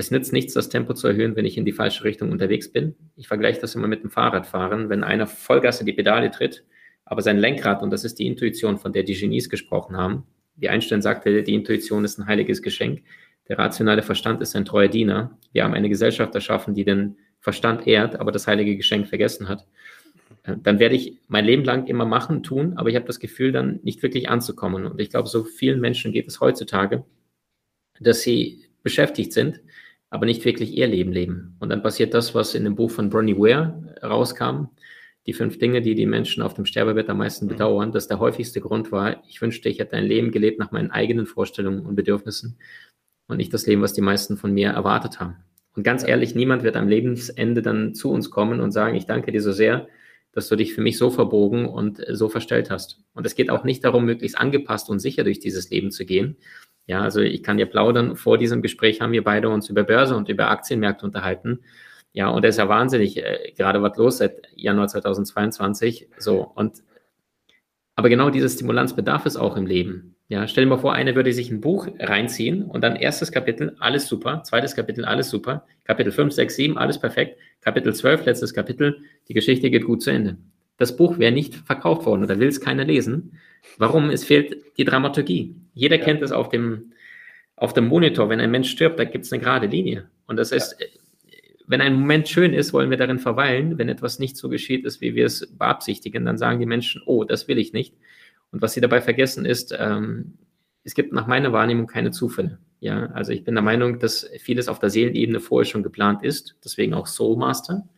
es 0.00 0.10
nützt 0.10 0.32
nichts, 0.32 0.54
das 0.54 0.68
Tempo 0.68 0.94
zu 0.94 1.06
erhöhen, 1.06 1.36
wenn 1.36 1.44
ich 1.44 1.56
in 1.56 1.64
die 1.64 1.72
falsche 1.72 2.04
Richtung 2.04 2.32
unterwegs 2.32 2.72
bin. 2.72 2.96
Ich 3.16 3.28
vergleiche 3.28 3.60
das 3.60 3.74
immer 3.74 3.86
mit 3.86 4.02
dem 4.02 4.10
Fahrradfahren. 4.10 4.88
Wenn 4.88 5.04
einer 5.04 5.26
Vollgas 5.26 5.80
in 5.80 5.86
die 5.86 5.92
Pedale 5.92 6.30
tritt, 6.30 6.64
aber 7.04 7.22
sein 7.22 7.38
Lenkrad, 7.38 7.82
und 7.82 7.90
das 7.90 8.04
ist 8.04 8.18
die 8.18 8.26
Intuition, 8.26 8.78
von 8.78 8.92
der 8.92 9.02
die 9.02 9.14
Genies 9.14 9.48
gesprochen 9.48 9.96
haben, 9.96 10.24
wie 10.56 10.68
Einstein 10.68 11.02
sagte, 11.02 11.42
die 11.42 11.54
Intuition 11.54 12.04
ist 12.04 12.18
ein 12.18 12.26
heiliges 12.26 12.62
Geschenk. 12.62 13.02
Der 13.48 13.58
rationale 13.58 14.02
Verstand 14.02 14.40
ist 14.42 14.56
ein 14.56 14.64
treuer 14.64 14.88
Diener. 14.88 15.38
Wir 15.52 15.64
haben 15.64 15.74
eine 15.74 15.88
Gesellschaft 15.88 16.34
erschaffen, 16.34 16.74
die 16.74 16.84
den 16.84 17.16
Verstand 17.40 17.86
ehrt, 17.86 18.16
aber 18.20 18.32
das 18.32 18.46
heilige 18.46 18.76
Geschenk 18.76 19.08
vergessen 19.08 19.48
hat. 19.48 19.66
Äh, 20.44 20.56
dann 20.62 20.78
werde 20.78 20.94
ich 20.94 21.18
mein 21.28 21.44
Leben 21.44 21.64
lang 21.64 21.86
immer 21.86 22.04
machen, 22.04 22.42
tun, 22.42 22.74
aber 22.76 22.90
ich 22.90 22.96
habe 22.96 23.06
das 23.06 23.18
Gefühl, 23.18 23.52
dann 23.52 23.80
nicht 23.82 24.02
wirklich 24.02 24.28
anzukommen. 24.28 24.86
Und 24.86 25.00
ich 25.00 25.10
glaube, 25.10 25.28
so 25.28 25.44
vielen 25.44 25.80
Menschen 25.80 26.12
geht 26.12 26.26
es 26.28 26.40
heutzutage, 26.40 27.04
dass 28.00 28.22
sie 28.22 28.64
beschäftigt 28.82 29.32
sind, 29.32 29.60
aber 30.10 30.26
nicht 30.26 30.44
wirklich 30.44 30.76
ihr 30.76 30.88
Leben 30.88 31.12
leben. 31.12 31.56
Und 31.60 31.70
dann 31.70 31.82
passiert 31.82 32.14
das, 32.14 32.34
was 32.34 32.54
in 32.54 32.64
dem 32.64 32.74
Buch 32.74 32.90
von 32.90 33.08
Bronnie 33.08 33.36
Ware 33.36 33.94
rauskam 34.02 34.68
die 35.26 35.32
fünf 35.32 35.58
Dinge, 35.58 35.82
die 35.82 35.94
die 35.94 36.06
Menschen 36.06 36.42
auf 36.42 36.54
dem 36.54 36.64
Sterbebett 36.64 37.08
am 37.08 37.18
meisten 37.18 37.44
mhm. 37.44 37.50
bedauern, 37.50 37.92
dass 37.92 38.08
der 38.08 38.18
häufigste 38.18 38.60
Grund 38.60 38.90
war, 38.90 39.22
ich 39.28 39.40
wünschte, 39.40 39.68
ich 39.68 39.78
hätte 39.78 39.96
ein 39.96 40.04
Leben 40.04 40.32
gelebt 40.32 40.58
nach 40.58 40.72
meinen 40.72 40.90
eigenen 40.90 41.26
Vorstellungen 41.26 41.86
und 41.86 41.94
Bedürfnissen 41.94 42.58
und 43.28 43.36
nicht 43.36 43.54
das 43.54 43.66
Leben, 43.66 43.82
was 43.82 43.92
die 43.92 44.00
meisten 44.00 44.36
von 44.36 44.52
mir 44.52 44.70
erwartet 44.70 45.20
haben. 45.20 45.36
Und 45.76 45.84
ganz 45.84 46.06
ehrlich, 46.06 46.34
niemand 46.34 46.62
wird 46.62 46.76
am 46.76 46.88
Lebensende 46.88 47.62
dann 47.62 47.94
zu 47.94 48.10
uns 48.10 48.30
kommen 48.30 48.60
und 48.60 48.72
sagen, 48.72 48.96
ich 48.96 49.06
danke 49.06 49.30
dir 49.30 49.40
so 49.40 49.52
sehr, 49.52 49.86
dass 50.32 50.48
du 50.48 50.56
dich 50.56 50.74
für 50.74 50.80
mich 50.80 50.98
so 50.98 51.10
verbogen 51.10 51.66
und 51.66 52.04
so 52.08 52.28
verstellt 52.28 52.70
hast. 52.70 53.00
Und 53.14 53.26
es 53.26 53.34
geht 53.34 53.50
auch 53.50 53.64
nicht 53.64 53.84
darum, 53.84 54.04
möglichst 54.04 54.38
angepasst 54.38 54.88
und 54.90 54.98
sicher 54.98 55.24
durch 55.24 55.38
dieses 55.38 55.70
Leben 55.70 55.90
zu 55.90 56.04
gehen. 56.04 56.36
Ja, 56.90 57.02
also 57.02 57.20
ich 57.20 57.44
kann 57.44 57.56
dir 57.56 57.66
plaudern, 57.66 58.16
vor 58.16 58.36
diesem 58.36 58.62
Gespräch 58.62 59.00
haben 59.00 59.12
wir 59.12 59.22
beide 59.22 59.48
uns 59.48 59.68
über 59.68 59.84
Börse 59.84 60.16
und 60.16 60.28
über 60.28 60.50
Aktienmärkte 60.50 61.06
unterhalten. 61.06 61.60
Ja, 62.12 62.30
und 62.30 62.42
er 62.42 62.50
ist 62.50 62.56
ja 62.56 62.68
wahnsinnig, 62.68 63.16
äh, 63.16 63.52
gerade 63.56 63.80
was 63.80 63.96
los 63.96 64.18
seit 64.18 64.48
Januar 64.56 64.88
2022. 64.88 66.08
So, 66.18 66.50
und 66.52 66.82
aber 67.94 68.08
genau 68.08 68.30
diese 68.30 68.48
Stimulanz 68.48 68.96
bedarf 68.96 69.24
es 69.24 69.36
auch 69.36 69.56
im 69.56 69.66
Leben. 69.66 70.16
Ja, 70.26 70.48
stell 70.48 70.64
dir 70.64 70.70
mal 70.70 70.78
vor, 70.78 70.92
einer 70.92 71.14
würde 71.14 71.32
sich 71.32 71.52
ein 71.52 71.60
Buch 71.60 71.86
reinziehen 72.00 72.64
und 72.64 72.82
dann 72.82 72.96
erstes 72.96 73.30
Kapitel, 73.30 73.76
alles 73.78 74.08
super, 74.08 74.42
zweites 74.42 74.74
Kapitel, 74.74 75.04
alles 75.04 75.30
super, 75.30 75.66
Kapitel 75.84 76.10
5, 76.10 76.32
6, 76.34 76.56
7, 76.56 76.76
alles 76.76 76.98
perfekt, 76.98 77.38
Kapitel 77.60 77.94
12, 77.94 78.24
letztes 78.24 78.52
Kapitel, 78.52 78.98
die 79.28 79.34
Geschichte 79.34 79.70
geht 79.70 79.84
gut 79.84 80.02
zu 80.02 80.10
Ende. 80.10 80.38
Das 80.76 80.96
Buch 80.96 81.18
wäre 81.18 81.30
nicht 81.30 81.54
verkauft 81.54 82.04
worden 82.04 82.24
oder 82.24 82.40
will 82.40 82.48
es 82.48 82.60
keiner 82.60 82.84
lesen. 82.84 83.38
Warum? 83.78 84.10
Es 84.10 84.24
fehlt 84.24 84.56
die 84.76 84.84
Dramaturgie. 84.84 85.54
Jeder 85.74 85.98
ja. 85.98 86.04
kennt 86.04 86.22
es 86.22 86.32
auf 86.32 86.48
dem, 86.48 86.92
auf 87.56 87.72
dem 87.72 87.86
Monitor, 87.86 88.28
wenn 88.28 88.40
ein 88.40 88.50
Mensch 88.50 88.70
stirbt, 88.70 88.98
da 88.98 89.04
gibt 89.04 89.24
es 89.24 89.32
eine 89.32 89.42
gerade 89.42 89.66
Linie. 89.66 90.08
Und 90.26 90.36
das 90.36 90.52
ist, 90.52 90.76
ja 90.78 90.86
wenn 91.70 91.80
ein 91.80 91.94
Moment 91.94 92.28
schön 92.28 92.52
ist, 92.52 92.72
wollen 92.72 92.90
wir 92.90 92.96
darin 92.96 93.20
verweilen. 93.20 93.78
Wenn 93.78 93.88
etwas 93.88 94.18
nicht 94.18 94.36
so 94.36 94.48
geschieht 94.48 94.84
ist, 94.84 95.00
wie 95.00 95.14
wir 95.14 95.24
es 95.24 95.46
beabsichtigen, 95.56 96.24
dann 96.24 96.36
sagen 96.36 96.58
die 96.58 96.66
Menschen, 96.66 97.00
oh, 97.06 97.22
das 97.22 97.46
will 97.46 97.58
ich 97.58 97.72
nicht. 97.72 97.94
Und 98.50 98.60
was 98.60 98.72
sie 98.72 98.80
dabei 98.80 99.00
vergessen 99.00 99.44
ist, 99.44 99.72
ähm, 99.78 100.34
es 100.82 100.94
gibt 100.94 101.12
nach 101.12 101.28
meiner 101.28 101.52
Wahrnehmung 101.52 101.86
keine 101.86 102.10
Zufälle. 102.10 102.58
Ja, 102.80 103.06
also 103.12 103.30
ich 103.30 103.44
bin 103.44 103.54
der 103.54 103.62
Meinung, 103.62 104.00
dass 104.00 104.28
vieles 104.40 104.66
auf 104.66 104.80
der 104.80 104.90
Seelenebene 104.90 105.38
vorher 105.38 105.64
schon 105.64 105.84
geplant 105.84 106.24
ist, 106.24 106.56
deswegen 106.64 106.92
auch 106.92 107.06
Soul 107.06 107.36
Master. 107.36 107.88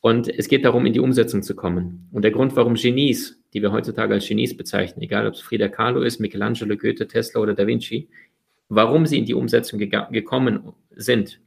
Und 0.00 0.28
es 0.28 0.46
geht 0.46 0.64
darum, 0.64 0.86
in 0.86 0.92
die 0.92 1.00
Umsetzung 1.00 1.42
zu 1.42 1.56
kommen. 1.56 2.08
Und 2.12 2.22
der 2.22 2.30
Grund, 2.30 2.54
warum 2.54 2.74
Genies, 2.74 3.37
die 3.52 3.62
wir 3.62 3.72
heutzutage 3.72 4.14
als 4.14 4.26
Genies 4.26 4.56
bezeichnen, 4.56 5.02
egal 5.02 5.26
ob 5.26 5.34
es 5.34 5.40
Frida 5.40 5.68
Kahlo 5.68 6.02
ist, 6.02 6.20
Michelangelo, 6.20 6.76
Goethe, 6.76 7.06
Tesla 7.06 7.40
oder 7.40 7.54
Da 7.54 7.66
Vinci, 7.66 8.08
warum 8.68 9.06
sie 9.06 9.18
in 9.18 9.24
die 9.24 9.34
Umsetzung 9.34 9.78
gekommen 9.78 10.72
sind, 10.94 11.40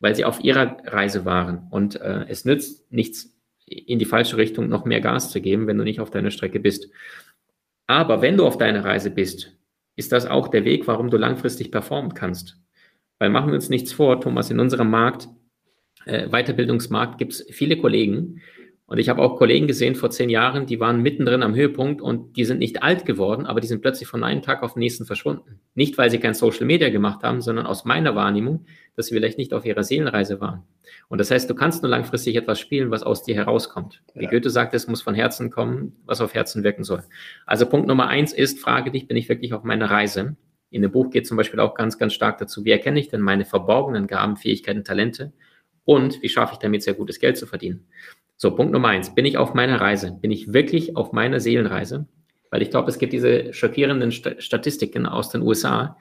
weil 0.00 0.14
sie 0.14 0.24
auf 0.24 0.42
ihrer 0.42 0.76
Reise 0.84 1.24
waren. 1.24 1.68
Und 1.70 2.00
äh, 2.00 2.26
es 2.28 2.44
nützt 2.44 2.90
nichts, 2.92 3.32
in 3.66 3.98
die 3.98 4.04
falsche 4.04 4.36
Richtung 4.36 4.68
noch 4.68 4.84
mehr 4.84 5.00
Gas 5.00 5.30
zu 5.30 5.40
geben, 5.40 5.66
wenn 5.66 5.78
du 5.78 5.84
nicht 5.84 6.00
auf 6.00 6.10
deiner 6.10 6.30
Strecke 6.30 6.60
bist. 6.60 6.88
Aber 7.86 8.22
wenn 8.22 8.36
du 8.36 8.46
auf 8.46 8.58
deiner 8.58 8.84
Reise 8.84 9.10
bist, 9.10 9.56
ist 9.96 10.12
das 10.12 10.26
auch 10.26 10.48
der 10.48 10.64
Weg, 10.64 10.86
warum 10.86 11.10
du 11.10 11.16
langfristig 11.16 11.70
performen 11.70 12.14
kannst. 12.14 12.58
Weil 13.18 13.30
machen 13.30 13.48
wir 13.48 13.54
uns 13.54 13.70
nichts 13.70 13.92
vor, 13.92 14.20
Thomas, 14.20 14.50
in 14.50 14.60
unserem 14.60 14.90
Markt, 14.90 15.28
äh, 16.04 16.28
Weiterbildungsmarkt, 16.28 17.18
gibt 17.18 17.32
es 17.32 17.46
viele 17.50 17.76
Kollegen, 17.78 18.42
und 18.88 18.98
ich 18.98 19.08
habe 19.08 19.20
auch 19.20 19.36
Kollegen 19.36 19.66
gesehen 19.66 19.96
vor 19.96 20.10
zehn 20.10 20.30
Jahren, 20.30 20.66
die 20.66 20.78
waren 20.78 21.02
mittendrin 21.02 21.42
am 21.42 21.56
Höhepunkt 21.56 22.00
und 22.00 22.36
die 22.36 22.44
sind 22.44 22.60
nicht 22.60 22.84
alt 22.84 23.04
geworden, 23.04 23.44
aber 23.44 23.60
die 23.60 23.66
sind 23.66 23.82
plötzlich 23.82 24.08
von 24.08 24.22
einem 24.22 24.42
Tag 24.42 24.62
auf 24.62 24.74
den 24.74 24.80
nächsten 24.80 25.06
verschwunden. 25.06 25.58
Nicht, 25.74 25.98
weil 25.98 26.08
sie 26.08 26.18
kein 26.18 26.34
Social 26.34 26.66
Media 26.66 26.88
gemacht 26.88 27.24
haben, 27.24 27.40
sondern 27.40 27.66
aus 27.66 27.84
meiner 27.84 28.14
Wahrnehmung, 28.14 28.64
dass 28.94 29.06
sie 29.06 29.14
vielleicht 29.14 29.38
nicht 29.38 29.52
auf 29.52 29.64
ihrer 29.64 29.82
Seelenreise 29.82 30.40
waren. 30.40 30.62
Und 31.08 31.18
das 31.18 31.32
heißt, 31.32 31.50
du 31.50 31.54
kannst 31.56 31.82
nur 31.82 31.90
langfristig 31.90 32.36
etwas 32.36 32.60
spielen, 32.60 32.92
was 32.92 33.02
aus 33.02 33.24
dir 33.24 33.34
herauskommt. 33.34 34.04
Wie 34.14 34.24
ja. 34.24 34.30
Goethe 34.30 34.50
sagt, 34.50 34.72
es 34.72 34.86
muss 34.86 35.02
von 35.02 35.16
Herzen 35.16 35.50
kommen, 35.50 35.96
was 36.04 36.20
auf 36.20 36.34
Herzen 36.34 36.62
wirken 36.62 36.84
soll. 36.84 37.02
Also 37.44 37.66
Punkt 37.66 37.88
Nummer 37.88 38.06
eins 38.06 38.32
ist, 38.32 38.60
frage 38.60 38.92
dich, 38.92 39.08
bin 39.08 39.16
ich 39.16 39.28
wirklich 39.28 39.52
auf 39.52 39.64
meiner 39.64 39.90
Reise? 39.90 40.36
In 40.70 40.82
dem 40.82 40.92
Buch 40.92 41.10
geht 41.10 41.26
zum 41.26 41.36
Beispiel 41.36 41.58
auch 41.58 41.74
ganz, 41.74 41.98
ganz 41.98 42.12
stark 42.12 42.38
dazu, 42.38 42.64
wie 42.64 42.70
erkenne 42.70 43.00
ich 43.00 43.08
denn 43.08 43.20
meine 43.20 43.44
verborgenen 43.44 44.06
Gaben, 44.06 44.36
Fähigkeiten, 44.36 44.84
Talente? 44.84 45.32
Und 45.84 46.22
wie 46.22 46.28
schaffe 46.28 46.54
ich 46.54 46.58
damit 46.58 46.82
sehr 46.82 46.94
gutes 46.94 47.18
Geld 47.18 47.36
zu 47.36 47.46
verdienen? 47.46 47.86
So, 48.36 48.54
Punkt 48.54 48.72
Nummer 48.72 48.88
eins. 48.88 49.14
Bin 49.14 49.24
ich 49.24 49.38
auf 49.38 49.54
meiner 49.54 49.80
Reise? 49.80 50.12
Bin 50.20 50.30
ich 50.30 50.52
wirklich 50.52 50.96
auf 50.96 51.12
meiner 51.12 51.40
Seelenreise? 51.40 52.06
Weil 52.50 52.62
ich 52.62 52.70
glaube, 52.70 52.88
es 52.88 52.98
gibt 52.98 53.12
diese 53.12 53.52
schockierenden 53.52 54.12
St 54.12 54.36
Statistiken 54.38 55.06
aus 55.06 55.30
den 55.30 55.42
USA, 55.42 55.96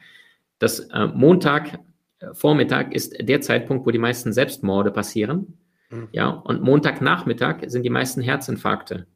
dass 0.60 0.80
äh, 0.80 1.08
Montag 1.08 1.80
äh, 2.20 2.34
Vormittag 2.34 2.94
ist 2.94 3.16
der 3.20 3.42
Zeitpunkt, 3.42 3.86
wo 3.86 3.92
die 3.92 4.00
meisten 4.00 4.34
Selbstmorde 4.34 4.92
passieren. 4.92 5.58
Mhm. 5.90 6.10
Ja, 6.12 6.30
und 6.30 6.62
Montagnachmittag 6.62 7.64
sind 7.68 7.84
die 7.84 7.90
meisten 7.90 8.22
Herzinfarkte 8.22 9.08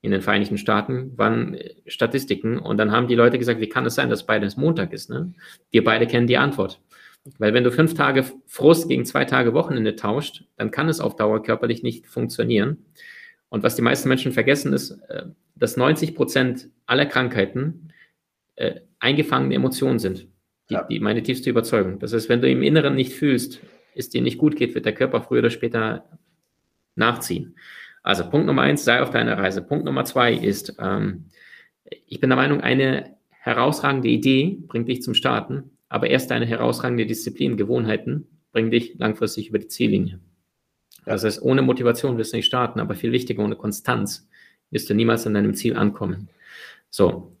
in 0.00 0.12
den 0.12 0.22
Vereinigten 0.22 0.58
Staaten, 0.58 1.16
waren 1.18 1.54
äh, 1.54 1.74
Statistiken. 1.86 2.58
Und 2.58 2.78
dann 2.78 2.92
haben 2.92 3.08
die 3.08 3.14
Leute 3.14 3.38
gesagt, 3.38 3.60
wie 3.60 3.68
kann 3.68 3.86
es 3.86 3.96
sein, 3.96 4.10
dass 4.10 4.26
beides 4.26 4.56
Montag 4.56 4.92
ist? 4.92 5.10
Ne? 5.10 5.34
Wir 5.70 5.82
beide 5.82 6.06
kennen 6.06 6.26
die 6.26 6.38
Antwort. 6.38 6.80
Weil 7.38 7.52
wenn 7.54 7.64
du 7.64 7.70
fünf 7.70 7.94
Tage 7.94 8.24
Frust 8.46 8.88
gegen 8.88 9.04
zwei 9.04 9.24
Tage 9.24 9.52
Wochenende 9.52 9.96
tauscht, 9.96 10.44
dann 10.56 10.70
kann 10.70 10.88
es 10.88 11.00
auf 11.00 11.16
Dauer 11.16 11.42
körperlich 11.42 11.82
nicht 11.82 12.06
funktionieren. 12.06 12.86
Und 13.48 13.62
was 13.62 13.76
die 13.76 13.82
meisten 13.82 14.08
Menschen 14.08 14.32
vergessen 14.32 14.72
ist, 14.72 14.92
äh, 15.08 15.24
dass 15.54 15.76
90 15.76 16.14
Prozent 16.14 16.68
aller 16.86 17.06
Krankheiten 17.06 17.92
äh, 18.56 18.80
eingefangene 18.98 19.54
Emotionen 19.54 19.98
sind. 19.98 20.28
Die, 20.70 20.74
ja. 20.74 20.84
die, 20.84 21.00
meine 21.00 21.22
tiefste 21.22 21.50
Überzeugung. 21.50 21.98
Das 21.98 22.12
heißt, 22.12 22.28
wenn 22.28 22.42
du 22.42 22.50
im 22.50 22.62
Inneren 22.62 22.94
nicht 22.94 23.12
fühlst, 23.12 23.60
es 23.94 24.10
dir 24.10 24.22
nicht 24.22 24.38
gut 24.38 24.56
geht, 24.56 24.74
wird 24.74 24.84
der 24.84 24.94
Körper 24.94 25.22
früher 25.22 25.40
oder 25.40 25.50
später 25.50 26.04
nachziehen. 26.94 27.56
Also 28.02 28.28
Punkt 28.28 28.46
Nummer 28.46 28.62
eins, 28.62 28.84
sei 28.84 29.02
auf 29.02 29.10
deiner 29.10 29.38
Reise. 29.38 29.62
Punkt 29.62 29.84
Nummer 29.84 30.04
zwei 30.04 30.32
ist, 30.32 30.76
ähm, 30.78 31.26
ich 32.06 32.20
bin 32.20 32.30
der 32.30 32.36
Meinung, 32.36 32.60
eine 32.60 33.16
herausragende 33.30 34.08
Idee 34.08 34.58
bringt 34.66 34.88
dich 34.88 35.02
zum 35.02 35.14
Starten, 35.14 35.77
aber 35.88 36.10
erst 36.10 36.30
deine 36.30 36.46
herausragende 36.46 37.06
Disziplin, 37.06 37.56
Gewohnheiten 37.56 38.26
bringen 38.52 38.70
dich 38.70 38.94
langfristig 38.98 39.48
über 39.48 39.58
die 39.58 39.68
Ziellinie. 39.68 40.20
Das 41.04 41.24
heißt, 41.24 41.42
ohne 41.42 41.62
Motivation 41.62 42.18
wirst 42.18 42.32
du 42.32 42.36
nicht 42.36 42.46
starten, 42.46 42.80
aber 42.80 42.94
viel 42.94 43.12
wichtiger, 43.12 43.42
ohne 43.42 43.56
Konstanz 43.56 44.28
wirst 44.70 44.90
du 44.90 44.94
niemals 44.94 45.26
an 45.26 45.34
deinem 45.34 45.54
Ziel 45.54 45.76
ankommen. 45.76 46.28
So. 46.90 47.36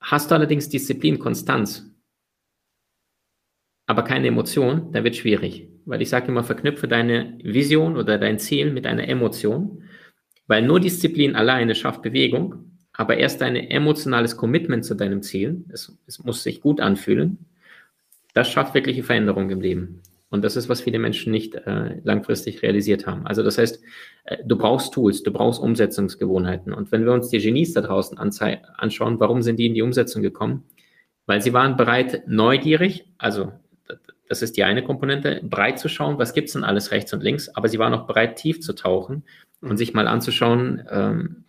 Hast 0.00 0.30
du 0.30 0.34
allerdings 0.34 0.68
Disziplin, 0.68 1.18
Konstanz, 1.18 1.90
aber 3.86 4.02
keine 4.02 4.28
Emotion, 4.28 4.92
dann 4.92 5.04
wird 5.04 5.16
schwierig. 5.16 5.68
Weil 5.84 6.00
ich 6.00 6.08
sage 6.08 6.28
immer, 6.28 6.44
verknüpfe 6.44 6.88
deine 6.88 7.38
Vision 7.42 7.96
oder 7.96 8.18
dein 8.18 8.38
Ziel 8.38 8.72
mit 8.72 8.86
einer 8.86 9.08
Emotion, 9.08 9.82
weil 10.46 10.62
nur 10.62 10.80
Disziplin 10.80 11.36
alleine 11.36 11.74
schafft 11.74 12.02
Bewegung, 12.02 12.73
aber 12.94 13.18
erst 13.18 13.40
dein 13.40 13.56
emotionales 13.56 14.36
Commitment 14.36 14.84
zu 14.84 14.94
deinem 14.94 15.22
Ziel, 15.22 15.64
es, 15.68 15.96
es 16.06 16.22
muss 16.22 16.42
sich 16.42 16.60
gut 16.60 16.80
anfühlen, 16.80 17.46
das 18.32 18.48
schafft 18.48 18.74
wirkliche 18.74 19.02
Veränderung 19.02 19.50
im 19.50 19.60
Leben. 19.60 20.00
Und 20.30 20.42
das 20.42 20.56
ist, 20.56 20.68
was 20.68 20.80
viele 20.80 20.98
Menschen 20.98 21.30
nicht 21.30 21.54
äh, 21.54 22.00
langfristig 22.02 22.62
realisiert 22.62 23.06
haben. 23.06 23.24
Also 23.24 23.44
das 23.44 23.58
heißt, 23.58 23.80
äh, 24.24 24.38
du 24.44 24.56
brauchst 24.58 24.92
Tools, 24.92 25.22
du 25.22 25.32
brauchst 25.32 25.60
Umsetzungsgewohnheiten. 25.60 26.72
Und 26.72 26.90
wenn 26.90 27.04
wir 27.04 27.12
uns 27.12 27.28
die 27.28 27.38
Genies 27.38 27.72
da 27.72 27.82
draußen 27.82 28.18
anschauen, 28.18 29.20
warum 29.20 29.42
sind 29.42 29.58
die 29.58 29.66
in 29.66 29.74
die 29.74 29.82
Umsetzung 29.82 30.22
gekommen? 30.22 30.64
Weil 31.26 31.40
sie 31.40 31.52
waren 31.52 31.76
bereit, 31.76 32.24
neugierig, 32.26 33.06
also 33.16 33.52
das 34.28 34.42
ist 34.42 34.56
die 34.56 34.64
eine 34.64 34.82
Komponente, 34.82 35.40
breit 35.44 35.78
zu 35.78 35.88
schauen, 35.88 36.18
was 36.18 36.32
gibt 36.32 36.48
es 36.48 36.54
denn 36.54 36.64
alles 36.64 36.90
rechts 36.90 37.12
und 37.12 37.22
links, 37.22 37.48
aber 37.50 37.68
sie 37.68 37.78
waren 37.78 37.94
auch 37.94 38.06
bereit, 38.06 38.36
tief 38.36 38.60
zu 38.60 38.72
tauchen 38.72 39.22
und 39.60 39.76
sich 39.76 39.94
mal 39.94 40.08
anzuschauen, 40.08 40.82
ähm, 40.90 41.44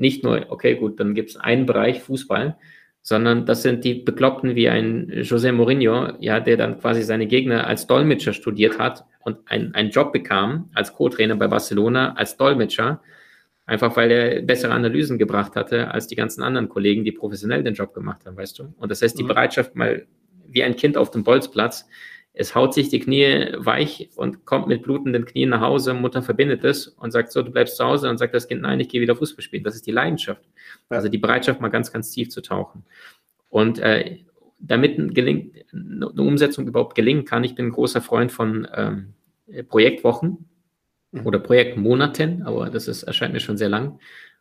nicht 0.00 0.24
nur, 0.24 0.46
okay, 0.48 0.74
gut, 0.76 0.98
dann 0.98 1.14
gibt 1.14 1.30
es 1.30 1.36
einen 1.36 1.66
Bereich 1.66 2.00
Fußball, 2.02 2.56
sondern 3.02 3.46
das 3.46 3.62
sind 3.62 3.84
die 3.84 3.94
Bekloppten 3.94 4.54
wie 4.56 4.68
ein 4.68 5.10
José 5.10 5.52
Mourinho, 5.52 6.12
ja, 6.20 6.40
der 6.40 6.56
dann 6.56 6.78
quasi 6.78 7.02
seine 7.02 7.26
Gegner 7.26 7.66
als 7.66 7.86
Dolmetscher 7.86 8.32
studiert 8.32 8.78
hat 8.78 9.04
und 9.20 9.38
ein, 9.46 9.74
einen 9.74 9.90
Job 9.90 10.12
bekam 10.12 10.70
als 10.74 10.92
Co-Trainer 10.92 11.36
bei 11.36 11.48
Barcelona 11.48 12.14
als 12.14 12.36
Dolmetscher, 12.36 13.02
einfach 13.66 13.96
weil 13.96 14.10
er 14.10 14.42
bessere 14.42 14.72
Analysen 14.72 15.18
gebracht 15.18 15.56
hatte 15.56 15.90
als 15.90 16.08
die 16.08 16.16
ganzen 16.16 16.42
anderen 16.42 16.68
Kollegen, 16.68 17.04
die 17.04 17.12
professionell 17.12 17.62
den 17.62 17.74
Job 17.74 17.94
gemacht 17.94 18.26
haben, 18.26 18.36
weißt 18.36 18.58
du? 18.58 18.74
Und 18.76 18.90
das 18.90 19.00
heißt, 19.00 19.18
die 19.18 19.22
mhm. 19.22 19.28
Bereitschaft 19.28 19.76
mal 19.76 20.06
wie 20.48 20.62
ein 20.62 20.76
Kind 20.76 20.96
auf 20.96 21.10
dem 21.10 21.24
Bolzplatz, 21.24 21.86
es 22.32 22.54
haut 22.54 22.74
sich 22.74 22.88
die 22.88 23.00
Knie 23.00 23.52
weich 23.56 24.10
und 24.14 24.44
kommt 24.44 24.68
mit 24.68 24.82
blutenden 24.82 25.24
Knien 25.24 25.50
nach 25.50 25.60
Hause. 25.60 25.94
Mutter 25.94 26.22
verbindet 26.22 26.64
es 26.64 26.86
und 26.86 27.10
sagt 27.10 27.32
so, 27.32 27.42
du 27.42 27.50
bleibst 27.50 27.76
zu 27.76 27.84
Hause 27.84 28.08
und 28.08 28.18
sagt 28.18 28.34
das 28.34 28.46
Kind, 28.46 28.62
nein, 28.62 28.78
ich 28.80 28.88
gehe 28.88 29.00
wieder 29.00 29.16
Fußball 29.16 29.42
spielen. 29.42 29.64
Das 29.64 29.74
ist 29.74 29.86
die 29.86 29.90
Leidenschaft. 29.90 30.42
Also 30.88 31.08
die 31.08 31.18
Bereitschaft, 31.18 31.60
mal 31.60 31.68
ganz, 31.68 31.92
ganz 31.92 32.10
tief 32.12 32.30
zu 32.30 32.40
tauchen. 32.40 32.84
Und 33.48 33.80
äh, 33.80 34.18
damit 34.60 35.14
gelingt, 35.14 35.56
eine 35.72 36.08
Umsetzung 36.08 36.68
überhaupt 36.68 36.94
gelingen 36.94 37.24
kann, 37.24 37.44
ich 37.44 37.54
bin 37.54 37.66
ein 37.66 37.72
großer 37.72 38.00
Freund 38.00 38.30
von 38.30 38.68
ähm, 38.74 39.14
Projektwochen 39.68 40.48
mhm. 41.10 41.26
oder 41.26 41.40
Projektmonaten, 41.40 42.42
aber 42.42 42.70
das 42.70 42.86
ist, 42.86 43.02
erscheint 43.02 43.32
mir 43.32 43.40
schon 43.40 43.56
sehr 43.56 43.68
lang. 43.68 43.98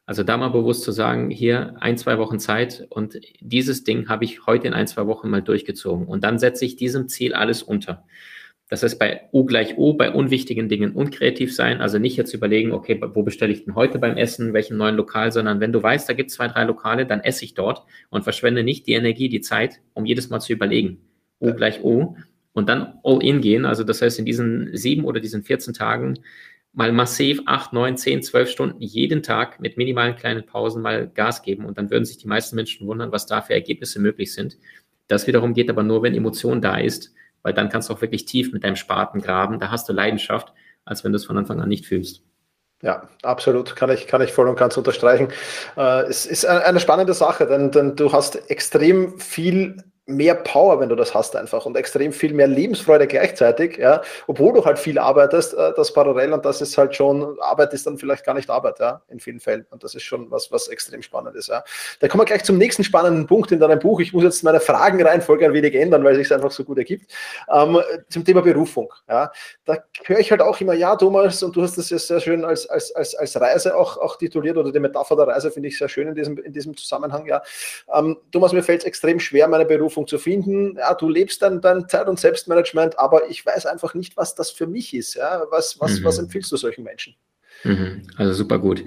Also 0.10 0.24
da 0.24 0.38
mal 0.38 0.50
bewusst 0.50 0.82
zu 0.82 0.92
sagen, 0.92 1.30
hier 1.30 1.76
ein, 1.82 1.96
zwei 1.96 2.18
Wochen 2.18 2.40
Zeit 2.40 2.88
und 2.90 3.20
dieses 3.42 3.84
Ding 3.84 4.10
habe 4.10 4.26
ich 4.26 4.48
heute 4.48 4.66
in 4.66 4.74
ein, 4.74 4.88
zwei 4.88 5.06
Wochen 5.06 5.30
mal 5.30 5.44
durchgezogen. 5.44 6.08
Und 6.08 6.24
dann 6.24 6.40
setze 6.40 6.66
ich 6.66 6.76
diesem 6.76 7.10
Ziel 7.10 7.36
alles 7.36 7.62
unter. 7.62 8.04
Das 8.70 8.82
heißt, 8.82 8.98
bei 8.98 9.30
U 9.34 9.46
gleich 9.46 9.78
O, 9.78 9.94
bei 9.94 10.10
unwichtigen 10.12 10.68
Dingen 10.68 10.94
unkreativ 10.94 11.56
sein. 11.56 11.80
Also 11.80 12.00
nicht 12.00 12.18
jetzt 12.18 12.34
überlegen, 12.34 12.72
okay, 12.72 13.00
wo 13.14 13.22
bestelle 13.22 13.54
ich 13.54 13.66
denn 13.66 13.76
heute 13.76 14.00
beim 14.00 14.18
Essen, 14.18 14.52
welchen 14.54 14.78
neuen 14.78 14.96
Lokal, 14.96 15.32
sondern 15.32 15.60
wenn 15.60 15.72
du 15.72 15.84
weißt, 15.84 16.10
da 16.10 16.14
gibt 16.14 16.32
es 16.32 16.38
zwei, 16.38 16.48
drei 16.48 16.64
Lokale, 16.64 17.06
dann 17.06 17.20
esse 17.20 17.46
ich 17.46 17.54
dort 17.54 17.84
und 18.10 18.24
verschwende 18.24 18.64
nicht 18.64 18.88
die 18.88 18.94
Energie, 18.94 19.30
die 19.30 19.42
Zeit, 19.42 19.80
um 19.94 20.08
jedes 20.08 20.32
Mal 20.32 20.40
zu 20.40 20.54
überlegen. 20.54 21.02
U 21.40 21.54
gleich 21.54 21.84
O 21.84 22.16
und 22.54 22.68
dann 22.68 22.96
all 23.04 23.22
in 23.22 23.42
gehen. 23.42 23.64
Also 23.64 23.84
das 23.84 24.02
heißt, 24.02 24.18
in 24.18 24.26
diesen 24.26 24.76
sieben 24.76 25.06
oder 25.06 25.20
diesen 25.20 25.44
14 25.44 25.76
Tagen 25.76 26.16
mal 26.74 26.92
massiv 26.92 27.42
acht, 27.46 27.74
neun, 27.74 27.98
zehn, 27.98 28.22
zwölf 28.22 28.50
Stunden 28.50 28.82
jeden 28.82 29.24
Tag 29.24 29.60
mit 29.60 29.78
minimalen 29.78 30.16
kleinen 30.16 30.46
Pausen 30.46 30.82
mal 30.82 31.08
Gas 31.08 31.42
geben 31.42 31.66
und 31.66 31.78
dann 31.78 31.90
würden 31.90 32.06
sich 32.06 32.18
die 32.18 32.28
meisten 32.28 32.56
Menschen 32.56 32.88
wundern, 32.88 33.12
was 33.12 33.26
da 33.26 33.42
für 33.42 33.54
Ergebnisse 33.54 34.00
möglich 34.00 34.34
sind. 34.34 34.58
Das 35.08 35.26
wiederum 35.28 35.54
geht 35.54 35.70
aber 35.70 35.84
nur, 35.84 36.04
wenn 36.04 36.14
Emotion 36.14 36.62
da 36.62 36.78
ist, 36.78 37.14
weil 37.42 37.54
dann 37.54 37.70
kannst 37.70 37.90
du 37.90 37.94
auch 37.94 38.02
wirklich 38.02 38.26
tief 38.26 38.54
mit 38.54 38.64
deinem 38.64 38.76
Spaten 38.76 39.22
graben. 39.22 39.60
Da 39.60 39.72
hast 39.72 39.90
du 39.90 39.94
Leidenschaft, 39.94 40.54
als 40.86 41.04
wenn 41.04 41.12
du 41.12 41.16
es 41.16 41.26
von 41.26 41.38
Anfang 41.38 41.60
an 41.60 41.70
nicht 41.70 41.86
fühlst. 41.86 42.24
Ja, 42.82 43.10
absolut. 43.24 43.76
Kann 43.76 43.90
ich, 43.90 44.08
kann 44.08 44.22
ich 44.22 44.32
voll 44.32 44.48
und 44.48 44.58
ganz 44.58 44.78
unterstreichen. 44.78 45.30
Äh, 45.76 46.04
es 46.04 46.26
ist 46.26 46.46
eine 46.46 46.80
spannende 46.80 47.14
Sache, 47.14 47.46
denn, 47.46 47.72
denn 47.72 47.96
du 47.96 48.14
hast 48.14 48.50
extrem 48.50 49.20
viel 49.20 49.84
mehr 50.10 50.36
Power, 50.36 50.80
wenn 50.80 50.90
du 50.90 50.96
das 50.96 51.14
hast 51.14 51.36
einfach 51.36 51.66
und 51.66 51.78
extrem 51.78 52.12
viel 52.12 52.34
mehr 52.34 52.48
Lebensfreude 52.48 53.08
gleichzeitig, 53.08 53.78
ja, 53.78 54.02
obwohl 54.28 54.54
du 54.54 54.66
halt 54.66 54.80
viel 54.80 54.98
arbeitest, 54.98 55.54
äh, 55.54 55.74
das 55.76 55.94
parallel 55.94 56.34
und 56.34 56.44
das 56.44 56.62
ist 56.62 56.78
halt 56.78 56.96
schon, 56.96 57.40
Arbeit 57.40 57.74
ist 57.74 57.86
dann 57.86 57.98
vielleicht 57.98 58.26
gar 58.26 58.34
nicht 58.34 58.50
Arbeit, 58.50 58.80
ja, 58.80 59.02
in 59.08 59.20
vielen 59.20 59.40
Fällen 59.40 59.66
und 59.70 59.84
das 59.84 59.96
ist 59.96 60.04
schon 60.04 60.30
was, 60.32 60.52
was 60.52 60.68
extrem 60.68 61.02
spannend 61.02 61.36
ist, 61.36 61.50
ja. 61.50 61.64
Da 62.00 62.08
kommen 62.08 62.22
wir 62.22 62.26
gleich 62.26 62.44
zum 62.44 62.58
nächsten 62.58 62.84
spannenden 62.84 63.28
Punkt 63.28 63.52
in 63.52 63.60
deinem 63.60 63.80
Buch. 63.80 64.00
Ich 64.00 64.14
muss 64.14 64.24
jetzt 64.24 64.44
meine 64.44 64.60
Fragenreihenfolge 64.60 65.46
ein 65.46 65.54
wenig 65.54 65.76
ändern, 65.76 66.04
weil 66.04 66.14
es 66.14 66.28
sich 66.28 66.34
einfach 66.34 66.52
so 66.52 66.64
gut 66.64 66.80
ergibt, 66.80 67.12
ähm, 67.54 67.80
zum 68.10 68.26
Thema 68.26 68.42
Berufung, 68.42 68.92
ja. 69.08 69.32
Da 69.66 69.78
höre 70.06 70.20
ich 70.20 70.32
halt 70.32 70.42
auch 70.42 70.60
immer, 70.60 70.74
ja, 70.74 70.96
Thomas, 70.96 71.44
und 71.44 71.56
du 71.56 71.62
hast 71.62 71.78
das 71.78 71.90
ja 71.92 72.00
sehr 72.00 72.20
schön 72.20 72.44
als, 72.44 72.68
als, 72.68 72.94
als, 72.96 73.16
als 73.16 73.40
Reise 73.40 73.78
auch, 73.78 73.98
auch 73.98 74.18
tituliert 74.18 74.58
oder 74.58 74.72
die 74.72 74.80
Metapher 74.80 75.16
der 75.16 75.28
Reise 75.28 75.52
finde 75.52 75.70
ich 75.70 75.78
sehr 75.78 75.90
schön 75.90 76.08
in 76.08 76.16
diesem, 76.16 76.38
in 76.40 76.52
diesem 76.52 76.76
Zusammenhang, 76.76 77.28
ja. 77.28 77.42
Ähm, 77.94 78.18
Thomas, 78.32 78.54
mir 78.54 78.64
fällt 78.64 78.82
es 78.82 78.86
extrem 78.86 79.20
schwer, 79.20 79.48
meine 79.48 79.66
Berufung 79.66 79.99
Berufung 80.00 80.08
zu 80.08 80.18
finden. 80.18 80.78
Ja, 80.78 80.94
du 80.94 81.10
lebst 81.10 81.42
dann 81.42 81.62
dein 81.62 81.88
Zeit- 81.88 82.08
und 82.08 82.20
Selbstmanagement, 82.20 82.98
aber 83.00 83.30
ich 83.30 83.46
weiß 83.46 83.66
einfach 83.66 83.94
nicht, 83.94 84.18
was 84.18 84.36
das 84.36 84.52
für 84.52 84.68
mich 84.68 84.94
ist. 84.94 85.16
Ja? 85.16 85.44
Was, 85.52 85.80
was, 85.80 86.00
mhm. 86.00 86.06
was 86.06 86.20
empfiehlst 86.20 86.52
du 86.52 86.58
solchen 86.58 86.84
Menschen? 86.84 87.16
Mhm. 87.64 88.04
Also 88.18 88.34
super 88.34 88.60
gut. 88.60 88.84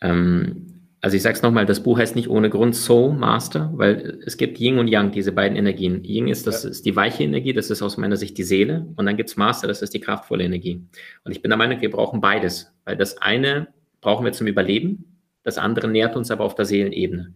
Ähm, 0.00 0.66
also 1.00 1.16
ich 1.16 1.22
sage 1.22 1.34
es 1.34 1.42
nochmal, 1.42 1.66
das 1.66 1.82
Buch 1.82 1.98
heißt 1.98 2.14
nicht 2.14 2.28
ohne 2.28 2.48
Grund 2.48 2.76
Soul 2.76 3.12
Master, 3.12 3.72
weil 3.74 4.20
es 4.24 4.36
gibt 4.36 4.60
Yin 4.60 4.78
und 4.78 4.86
Yang, 4.86 5.10
diese 5.10 5.32
beiden 5.32 5.56
Energien. 5.56 6.04
Yin 6.04 6.28
ist, 6.28 6.46
das 6.46 6.62
ja. 6.62 6.70
ist 6.70 6.86
die 6.86 6.94
weiche 6.94 7.24
Energie, 7.24 7.52
das 7.52 7.70
ist 7.70 7.82
aus 7.82 7.96
meiner 7.96 8.16
Sicht 8.16 8.38
die 8.38 8.44
Seele. 8.44 8.86
Und 8.94 9.06
dann 9.06 9.16
gibt 9.16 9.30
es 9.30 9.36
Master, 9.36 9.66
das 9.66 9.82
ist 9.82 9.94
die 9.94 10.00
kraftvolle 10.00 10.44
Energie. 10.44 10.80
Und 11.24 11.32
ich 11.32 11.42
bin 11.42 11.50
der 11.50 11.58
Meinung, 11.58 11.80
wir 11.80 11.90
brauchen 11.90 12.20
beides, 12.20 12.72
weil 12.84 12.96
das 12.96 13.18
eine 13.18 13.68
brauchen 14.00 14.24
wir 14.24 14.32
zum 14.32 14.46
Überleben, 14.46 15.20
das 15.44 15.58
andere 15.58 15.88
nährt 15.88 16.16
uns 16.16 16.30
aber 16.30 16.44
auf 16.44 16.54
der 16.54 16.64
Seelenebene. 16.64 17.34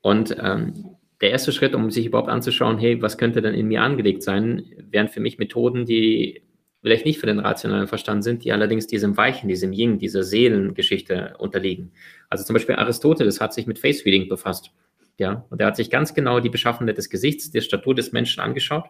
Und 0.00 0.36
ähm, 0.40 0.96
der 1.20 1.30
erste 1.30 1.52
Schritt, 1.52 1.74
um 1.74 1.90
sich 1.90 2.06
überhaupt 2.06 2.28
anzuschauen, 2.28 2.78
hey, 2.78 3.00
was 3.00 3.18
könnte 3.18 3.40
denn 3.42 3.54
in 3.54 3.68
mir 3.68 3.82
angelegt 3.82 4.22
sein, 4.22 4.64
wären 4.90 5.08
für 5.08 5.20
mich 5.20 5.38
Methoden, 5.38 5.86
die 5.86 6.42
vielleicht 6.82 7.06
nicht 7.06 7.18
für 7.18 7.26
den 7.26 7.38
rationalen 7.38 7.86
Verstand 7.86 8.24
sind, 8.24 8.44
die 8.44 8.52
allerdings 8.52 8.86
diesem 8.86 9.16
Weichen, 9.16 9.48
diesem 9.48 9.72
Yin, 9.72 9.98
dieser 9.98 10.22
Seelengeschichte 10.22 11.34
unterliegen. 11.38 11.92
Also 12.28 12.44
zum 12.44 12.54
Beispiel 12.54 12.74
Aristoteles 12.74 13.40
hat 13.40 13.54
sich 13.54 13.66
mit 13.66 13.78
Face 13.78 14.04
Reading 14.04 14.28
befasst. 14.28 14.70
Ja, 15.16 15.46
und 15.48 15.60
er 15.60 15.68
hat 15.68 15.76
sich 15.76 15.90
ganz 15.90 16.12
genau 16.12 16.40
die 16.40 16.50
Beschaffenheit 16.50 16.98
des 16.98 17.08
Gesichts, 17.08 17.50
der 17.50 17.60
Statur 17.60 17.94
des 17.94 18.12
Menschen 18.12 18.40
angeschaut 18.40 18.84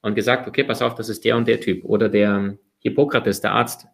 und 0.00 0.14
gesagt, 0.14 0.48
okay, 0.48 0.64
pass 0.64 0.82
auf, 0.82 0.94
das 0.94 1.08
ist 1.08 1.24
der 1.24 1.36
und 1.36 1.46
der 1.46 1.60
Typ. 1.60 1.84
Oder 1.84 2.08
der 2.08 2.58
Hippokrates, 2.80 3.40
der 3.40 3.52
Arzt. 3.52 3.86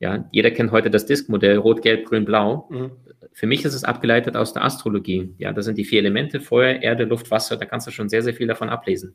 Ja, 0.00 0.28
jeder 0.30 0.50
kennt 0.50 0.70
heute 0.70 0.90
das 0.90 1.06
Diskmodell 1.06 1.56
Rot, 1.56 1.82
Gelb, 1.82 2.06
Grün, 2.06 2.24
Blau. 2.24 2.68
Mhm. 2.70 2.92
Für 3.32 3.46
mich 3.46 3.64
ist 3.64 3.74
es 3.74 3.84
abgeleitet 3.84 4.36
aus 4.36 4.52
der 4.52 4.64
Astrologie. 4.64 5.34
Ja, 5.38 5.52
das 5.52 5.64
sind 5.64 5.76
die 5.76 5.84
vier 5.84 6.00
Elemente, 6.00 6.40
Feuer, 6.40 6.80
Erde, 6.82 7.04
Luft, 7.04 7.30
Wasser. 7.30 7.56
Da 7.56 7.64
kannst 7.64 7.86
du 7.86 7.90
schon 7.90 8.08
sehr, 8.08 8.22
sehr 8.22 8.34
viel 8.34 8.46
davon 8.46 8.68
ablesen. 8.68 9.14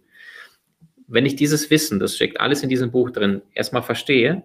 Wenn 1.08 1.26
ich 1.26 1.36
dieses 1.36 1.70
Wissen, 1.70 2.00
das 2.00 2.16
steckt 2.16 2.40
alles 2.42 2.64
in 2.64 2.70
diesem 2.70 2.92
Buch 2.92 3.12
drin, 3.12 3.42
erstmal 3.54 3.84
verstehe, 3.84 4.44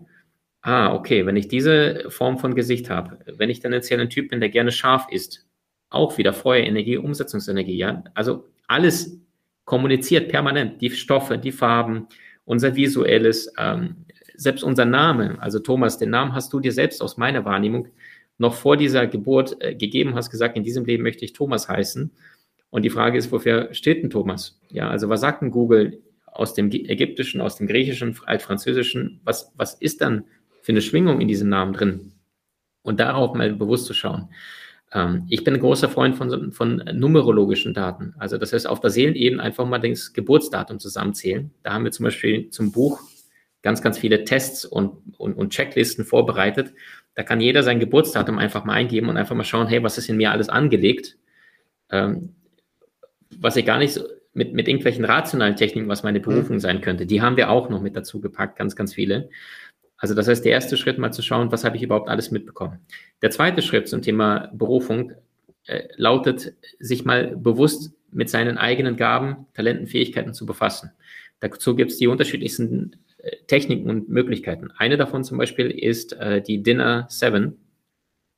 ah, 0.63 0.95
okay, 0.95 1.27
wenn 1.27 1.37
ich 1.37 1.49
diese 1.49 2.05
Form 2.09 2.39
von 2.39 2.55
Gesicht 2.55 2.91
habe, 2.91 3.19
wenn 3.27 3.51
ich 3.51 3.61
tendenziell 3.61 4.01
ein 4.01 4.11
Typ 4.11 4.31
bin, 4.31 4.41
der 4.41 4.49
gerne 4.49 4.73
scharf 4.73 5.07
ist, 5.11 5.47
auch 5.91 6.19
wieder 6.19 6.33
Feuerenergie, 6.33 6.99
Umsetzungsenergie, 6.99 7.77
ja, 7.77 8.05
also 8.15 8.49
alles 8.67 9.19
kommuniziert 9.65 10.29
permanent, 10.29 10.81
die 10.81 10.91
Stoffe, 10.91 11.39
die 11.39 11.53
Farben, 11.53 12.07
unser 12.45 12.75
visuelles, 12.75 13.53
ähm, 13.59 14.05
selbst 14.39 14.63
unser 14.63 14.85
Name, 14.85 15.37
also 15.41 15.59
Thomas, 15.59 15.99
den 15.99 16.11
Namen 16.11 16.33
hast 16.33 16.53
du 16.53 16.61
dir 16.61 16.73
selbst 16.73 17.03
aus 17.03 17.17
meiner 17.17 17.45
Wahrnehmung 17.45 17.89
noch 18.39 18.55
vor 18.55 18.77
dieser 18.77 19.07
Geburt 19.09 19.57
äh, 19.61 19.75
gegeben 19.75 20.15
hast, 20.15 20.31
gesagt, 20.31 20.57
in 20.57 20.63
diesem 20.63 20.85
Leben 20.85 21.03
möchte 21.03 21.25
ich 21.25 21.33
Thomas 21.33 21.69
heißen. 21.69 22.11
Und 22.71 22.83
die 22.85 22.91
Frage 22.91 23.19
ist, 23.19 23.33
wofür 23.33 23.75
steht 23.75 24.03
denn 24.03 24.11
Thomas? 24.11 24.61
Ja, 24.71 24.89
also 24.89 25.09
was 25.09 25.21
sagt 25.21 25.43
denn 25.43 25.51
Google 25.51 26.03
aus 26.27 26.55
dem 26.55 26.71
Ägyptischen, 26.71 27.41
aus 27.41 27.57
dem 27.57 27.67
Griechischen, 27.67 28.17
Altfranzösischen? 28.27 29.21
Was, 29.25 29.53
was 29.57 29.75
ist 29.75 30.01
dann 30.03 30.25
für 30.63 30.73
eine 30.73 30.83
Schwingung 30.83 31.21
in 31.21 31.27
diesem 31.27 31.49
Namen 31.49 31.73
drin? 31.73 32.13
Und 32.83 33.01
darauf 33.01 33.35
mal 33.35 33.53
bewusst 33.53 33.87
zu 33.87 33.93
schauen. 33.93 34.29
Ähm, 34.93 35.27
ich 35.29 35.43
bin 35.43 35.55
ein 35.55 35.61
großer 35.61 35.89
Freund 35.89 36.15
von, 36.15 36.53
von 36.53 36.77
numerologischen 36.93 37.75
Daten. 37.75 38.15
Also 38.19 38.39
das 38.39 38.53
heißt, 38.53 38.69
auf 38.69 38.79
der 38.79 38.91
Seelenebene 38.91 39.43
einfach 39.43 39.67
mal 39.67 39.81
das 39.81 40.13
Geburtsdatum 40.13 40.79
zusammenzählen. 40.79 41.51
Da 41.65 41.73
haben 41.73 41.85
wir 41.85 41.91
zum 41.91 42.05
Beispiel 42.05 42.51
zum 42.51 42.71
Buch 42.71 43.01
ganz, 43.63 43.83
ganz 43.83 43.99
viele 43.99 44.25
Tests 44.25 44.65
und, 44.65 44.93
und, 45.19 45.35
und 45.35 45.51
Checklisten 45.51 46.05
vorbereitet, 46.05 46.73
da 47.15 47.25
kann 47.25 47.41
jeder 47.41 47.63
sein 47.63 47.81
Geburtsdatum 47.81 48.39
einfach 48.39 48.65
mal 48.65 48.75
eingeben 48.75 49.09
und 49.09 49.17
einfach 49.17 49.35
mal 49.35 49.45
schauen, 49.45 49.67
hey, 49.67 49.83
was 49.83 49.99
ist 49.99 50.09
in 50.09 50.17
mir 50.17 50.31
alles 50.31 50.49
angelegt? 50.49 51.17
Ähm, 51.91 52.35
was 53.37 53.57
ich 53.57 53.67
gar 53.67 53.79
nicht 53.79 53.93
so 53.93 54.05
mit, 54.35 54.55
mit 54.55 54.69
irgendwelchen 54.69 55.05
rationalen 55.05 55.57
Techniken, 55.57 55.89
was 55.89 56.05
meine 56.05 56.21
Berufung 56.21 56.57
mhm. 56.57 56.61
sein 56.61 56.81
könnte. 56.81 57.07
Die 57.07 57.21
haben 57.21 57.37
wir 57.37 57.51
auch 57.51 57.69
noch 57.69 57.83
mit 57.83 57.97
dazu 57.97 58.21
gepackt, 58.21 58.57
ganz, 58.57 58.77
ganz 58.77 58.95
viele. 58.95 59.31
Also 59.97 60.15
das 60.15 60.29
heißt, 60.29 60.45
der 60.45 60.53
erste 60.53 60.77
Schritt 60.77 60.99
mal 60.99 61.13
zu 61.13 61.23
schauen, 61.23 61.51
was 61.51 61.65
habe 61.65 61.77
ich 61.77 61.83
überhaupt 61.83 62.09
alles 62.09 62.31
mitbekommen. 62.31 62.79
Der 63.21 63.31
zweite 63.31 63.63
Schritt 63.63 63.89
zum 63.89 64.01
Thema 64.01 64.49
Berufung 64.55 65.13
äh, 65.67 65.89
lautet, 65.97 66.55
sich 66.79 67.05
mal 67.05 67.37
bewusst 67.37 67.93
mit 68.13 68.31
seinen 68.31 68.59
eigenen 68.59 68.97
Gaben, 68.97 69.47
Talenten, 69.55 69.89
Fähigkeiten 69.89 70.35
zu 70.35 70.47
befassen. 70.47 70.93
Dazu 71.41 71.75
gibt 71.75 71.91
es 71.91 71.99
die 71.99 72.07
unterschiedlichsten 72.07 72.97
Techniken 73.47 73.91
und 73.91 74.09
Möglichkeiten. 74.09 74.71
Eine 74.77 74.97
davon 74.97 75.25
zum 75.25 75.39
Beispiel 75.39 75.71
ist 75.71 76.13
äh, 76.15 76.41
die 76.41 76.63
Dinner 76.63 77.07
7 77.09 77.57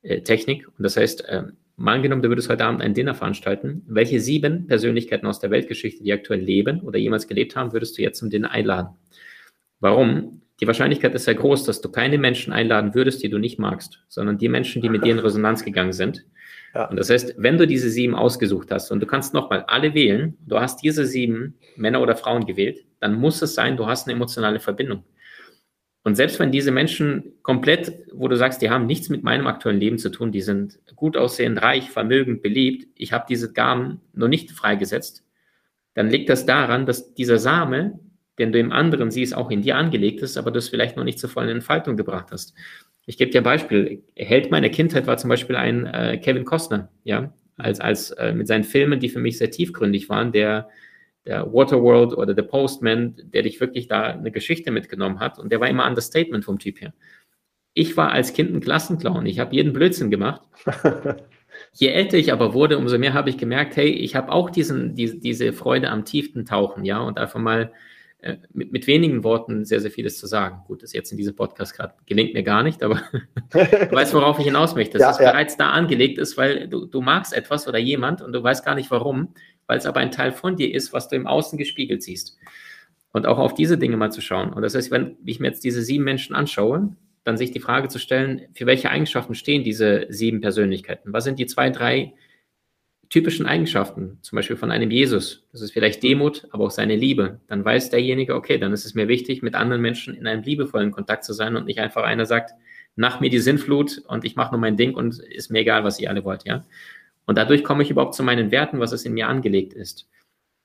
äh, 0.03 0.23
Technik. 0.23 0.67
Und 0.69 0.83
das 0.83 0.97
heißt, 0.97 1.25
äh, 1.29 1.45
mal 1.77 1.97
angenommen, 1.97 2.23
du 2.23 2.29
würdest 2.29 2.49
heute 2.49 2.65
Abend 2.65 2.83
ein 2.83 2.95
Dinner 2.95 3.15
veranstalten. 3.15 3.83
Welche 3.87 4.21
sieben 4.21 4.67
Persönlichkeiten 4.67 5.27
aus 5.27 5.41
der 5.41 5.51
Weltgeschichte, 5.51 6.03
die 6.03 6.13
aktuell 6.13 6.41
leben 6.41 6.81
oder 6.81 6.99
jemals 6.99 7.29
gelebt 7.29 7.57
haben, 7.57 7.73
würdest 7.73 7.99
du 7.99 8.03
jetzt 8.03 8.19
zum 8.19 8.31
Dinner 8.31 8.51
einladen? 8.51 8.97
Warum? 9.81 10.41
die 10.61 10.67
Wahrscheinlichkeit 10.67 11.15
ist 11.15 11.25
sehr 11.25 11.35
groß, 11.35 11.65
dass 11.65 11.81
du 11.81 11.91
keine 11.91 12.19
Menschen 12.19 12.53
einladen 12.53 12.95
würdest, 12.95 13.23
die 13.23 13.31
du 13.31 13.39
nicht 13.39 13.59
magst, 13.59 14.05
sondern 14.09 14.37
die 14.37 14.49
Menschen, 14.49 14.83
die 14.83 14.91
mit 14.91 15.05
dir 15.05 15.13
in 15.13 15.19
Resonanz 15.19 15.65
gegangen 15.65 15.93
sind. 15.93 16.27
Ja. 16.75 16.87
Und 16.87 16.97
das 16.99 17.11
heißt, 17.11 17.35
wenn 17.37 17.59
du 17.59 17.67
diese 17.67 17.91
sieben 17.91 18.15
ausgesucht 18.15 18.71
hast 18.71 18.91
und 18.91 19.01
du 19.01 19.07
kannst 19.07 19.35
nochmal 19.35 19.65
alle 19.67 19.95
wählen, 19.95 20.37
du 20.47 20.61
hast 20.61 20.83
diese 20.83 21.05
sieben 21.05 21.59
Männer 21.77 22.01
oder 22.01 22.17
Frauen 22.17 22.47
gewählt, 22.47 22.85
dann 23.01 23.15
muss 23.15 23.43
es 23.43 23.55
sein, 23.55 23.77
du 23.77 23.87
hast 23.87 24.07
eine 24.07 24.15
emotionale 24.15 24.61
Verbindung. 24.61 25.05
Und 26.03 26.15
selbst 26.15 26.39
wenn 26.39 26.53
diese 26.53 26.71
Menschen 26.71 27.35
komplett, 27.43 27.93
wo 28.13 28.29
du 28.29 28.37
sagst, 28.37 28.63
die 28.63 28.71
haben 28.71 28.87
nichts 28.87 29.09
mit 29.09 29.23
meinem 29.23 29.47
aktuellen 29.47 29.81
Leben 29.81 29.99
zu 29.99 30.11
tun, 30.11 30.33
die 30.33 30.41
sind 30.41 30.79
gut 30.97 31.17
aussehend, 31.17 31.61
reich, 31.61 31.91
vermögend, 31.91 32.43
beliebt, 32.43 32.89
ich 32.95 33.13
habe 33.13 33.27
diese 33.29 33.53
Gaben 33.53 34.01
noch 34.15 34.29
nicht 34.29 34.51
freigesetzt, 34.51 35.25
dann 35.95 36.09
liegt 36.09 36.31
das 36.31 36.47
daran, 36.47 36.87
dass 36.87 37.15
dieser 37.15 37.39
Same 37.39 37.99
den 38.41 38.53
du 38.53 38.59
im 38.59 38.73
anderen 38.73 39.11
siehst, 39.11 39.35
auch 39.35 39.51
in 39.51 39.63
dir 39.63 39.77
angelegt 39.77 40.23
ist, 40.23 40.39
aber 40.39 40.51
du 40.51 40.59
es 40.59 40.71
vielleicht 40.71 40.97
noch 40.97 41.05
nicht 41.05 41.19
zur 41.19 41.29
vollen 41.29 41.51
Entfaltung 41.51 41.97
gebracht 41.97 42.29
hast. 42.33 42.55
Ich 43.07 43.19
gebe 43.19 43.31
dir 43.31 43.41
ein 43.41 43.45
Beispiel. 43.45 44.03
Held 44.17 44.51
meiner 44.51 44.69
Kindheit 44.69 45.07
war 45.07 45.17
zum 45.17 45.31
Beispiel 45.31 45.57
ein 45.57 45.87
äh, 45.87 46.19
Kevin 46.19 46.45
Costner, 46.45 46.91
ja, 47.05 47.33
als, 47.57 47.81
als 47.81 48.11
äh, 48.13 48.33
mit 48.33 48.47
seinen 48.47 48.65
Filmen, 48.65 49.01
die 49.01 49.09
für 49.09 49.19
mich 49.19 49.39
sehr 49.39 49.51
tiefgründig 49.51 50.09
waren, 50.09 50.33
der, 50.33 50.69
der 51.27 51.53
Waterworld 51.53 52.13
oder 52.13 52.35
The 52.35 52.43
Postman, 52.43 53.17
der 53.33 53.43
dich 53.43 53.61
wirklich 53.61 53.89
da 53.89 54.03
eine 54.03 54.31
Geschichte 54.31 54.71
mitgenommen 54.71 55.21
hat 55.21 55.39
und 55.39 55.53
der 55.53 55.61
war 55.61 55.69
immer 55.69 55.87
Understatement 55.87 56.45
vom 56.45 56.59
Typ 56.59 56.81
her. 56.81 56.93
Ich 57.75 57.97
war 57.97 58.11
als 58.11 58.33
Kind 58.33 58.53
ein 58.55 58.61
Klassenclown, 58.61 59.27
ich 59.27 59.39
habe 59.39 59.55
jeden 59.55 59.73
Blödsinn 59.73 60.11
gemacht. 60.11 60.43
Je 61.73 61.89
älter 61.89 62.17
ich 62.17 62.33
aber 62.33 62.55
wurde, 62.55 62.79
umso 62.79 62.99
mehr 62.99 63.13
habe 63.13 63.29
ich 63.31 63.37
gemerkt, 63.37 63.77
hey, 63.77 63.89
ich 63.89 64.17
habe 64.17 64.33
auch 64.33 64.51
diesen, 64.51 64.95
die, 64.95 65.21
diese 65.21 65.53
Freude 65.53 65.91
am 65.91 66.05
tiefen 66.05 66.47
Tauchen, 66.47 66.85
ja, 66.85 67.01
und 67.01 67.19
einfach 67.19 67.41
mal 67.41 67.73
äh, 68.23 68.37
mit, 68.53 68.73
mit, 68.73 68.87
wenigen 68.87 69.25
Worten 69.25 69.65
sehr, 69.65 69.81
sehr 69.81 69.91
vieles 69.91 70.19
zu 70.19 70.27
sagen. 70.27 70.63
Gut, 70.67 70.83
das 70.83 70.93
jetzt 70.93 71.11
in 71.11 71.17
diesem 71.17 71.35
Podcast 71.35 71.75
gerade 71.75 71.95
gelingt 72.07 72.35
mir 72.35 72.43
gar 72.43 72.63
nicht, 72.63 72.83
aber 72.83 73.03
du 73.53 73.93
weißt, 73.93 74.15
worauf 74.15 74.39
ich 74.39 74.45
hinaus 74.45 74.75
möchte. 74.75 74.99
Dass 74.99 75.03
ja, 75.03 75.11
es 75.11 75.19
ja. 75.19 75.33
bereits 75.33 75.57
da 75.57 75.71
angelegt 75.71 76.19
ist, 76.19 76.37
weil 76.37 76.69
du, 76.69 76.87
du 76.87 77.01
magst 77.01 77.33
etwas 77.33 77.67
oder 77.67 77.79
jemand 77.79 78.23
und 78.23 78.33
du 78.33 78.43
weißt 78.43 78.65
gar 78.65 78.75
nicht 78.75 78.91
warum, 78.91 79.35
weil 79.67 79.79
es 79.79 79.87
aber 79.87 80.01
ein 80.01 80.11
Teil 80.11 80.33
von 80.33 80.57
dir 80.57 80.75
ist, 80.75 80.93
was 80.93 81.09
du 81.09 81.17
im 81.17 81.27
Außen 81.27 81.59
gespiegelt 81.59 82.03
siehst. 82.03 82.37
Und 83.13 83.27
auch 83.27 83.39
auf 83.39 83.55
diese 83.55 83.79
Dinge 83.79 83.97
mal 83.97 84.13
zu 84.13 84.21
schauen. 84.21 84.53
Und 84.53 84.63
das 84.63 84.75
heißt, 84.75 84.91
wenn 84.91 85.17
ich 85.25 85.41
mir 85.41 85.49
jetzt 85.49 85.65
diese 85.65 85.83
sieben 85.83 86.05
Menschen 86.05 86.35
anschaue, 86.35 86.95
dann 87.25 87.37
sich 87.37 87.51
die 87.51 87.61
Frage 87.61 87.89
zu 87.89 87.99
stellen, 87.99 88.43
für 88.55 88.67
welche 88.67 88.91
Eigenschaften 88.91 89.35
stehen 89.35 89.65
diese 89.65 90.07
sieben 90.09 90.41
Persönlichkeiten? 90.41 91.13
Was 91.13 91.25
sind 91.25 91.39
die 91.39 91.47
zwei, 91.47 91.71
drei 91.71 92.15
typischen 93.11 93.45
Eigenschaften, 93.45 94.19
zum 94.23 94.37
Beispiel 94.37 94.57
von 94.57 94.71
einem 94.71 94.91
Jesus, 94.91 95.45
das 95.51 95.61
ist 95.63 95.73
vielleicht 95.73 96.03
Demut, 96.03 96.47
aber 96.51 96.65
auch 96.65 96.71
seine 96.71 96.95
Liebe, 96.95 97.41
dann 97.49 97.65
weiß 97.65 97.91
derjenige, 97.91 98.37
okay, 98.37 98.57
dann 98.57 98.73
ist 98.73 98.87
es 98.87 98.95
mir 98.95 99.09
wichtig, 99.09 99.43
mit 99.43 99.57
anderen 99.57 99.83
Menschen 99.83 100.15
in 100.15 100.29
einem 100.29 100.45
liebevollen 100.45 100.93
Kontakt 100.93 101.25
zu 101.25 101.33
sein 101.33 101.57
und 101.57 101.67
nicht 101.67 101.81
einfach 101.81 102.05
einer 102.05 102.25
sagt, 102.25 102.53
nach 102.95 103.21
mir 103.21 103.29
die 103.29 103.41
Sinnflut 103.41 104.03
und 104.07 104.25
ich 104.25 104.37
mache 104.37 104.53
nur 104.53 104.61
mein 104.61 104.77
Ding 104.77 104.95
und 104.95 105.19
ist 105.19 105.51
mir 105.51 105.61
egal, 105.61 105.83
was 105.83 105.99
ihr 105.99 106.09
alle 106.09 106.25
wollt, 106.25 106.45
ja. 106.45 106.65
Und 107.27 107.37
dadurch 107.37 107.65
komme 107.65 107.83
ich 107.83 107.91
überhaupt 107.91 108.15
zu 108.15 108.23
meinen 108.23 108.51
Werten, 108.51 108.81
was 108.81 108.93
es 108.93 109.05
in 109.05 109.13
mir 109.13 109.29
angelegt 109.29 109.73
ist. 109.73 110.09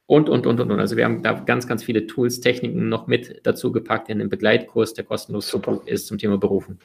Und, 0.08 0.30
und, 0.30 0.46
und, 0.46 0.60
und, 0.60 0.72
und. 0.72 0.80
Also 0.80 0.98
wir 0.98 1.06
haben 1.06 1.24
da 1.24 1.34
ganz, 1.34 1.68
ganz 1.68 1.84
viele 1.84 2.06
Tools, 2.06 2.42
Techniken 2.42 2.90
noch 2.90 3.08
mit 3.08 3.42
dazu 3.44 3.72
gepackt 3.72 4.10
in 4.10 4.20
den 4.20 4.30
Begleitkurs, 4.30 4.94
der 4.94 5.04
kostenlos 5.04 5.56
ist 5.86 6.08
zum 6.08 6.18
Thema 6.18 6.38
Berufen. 6.38 6.80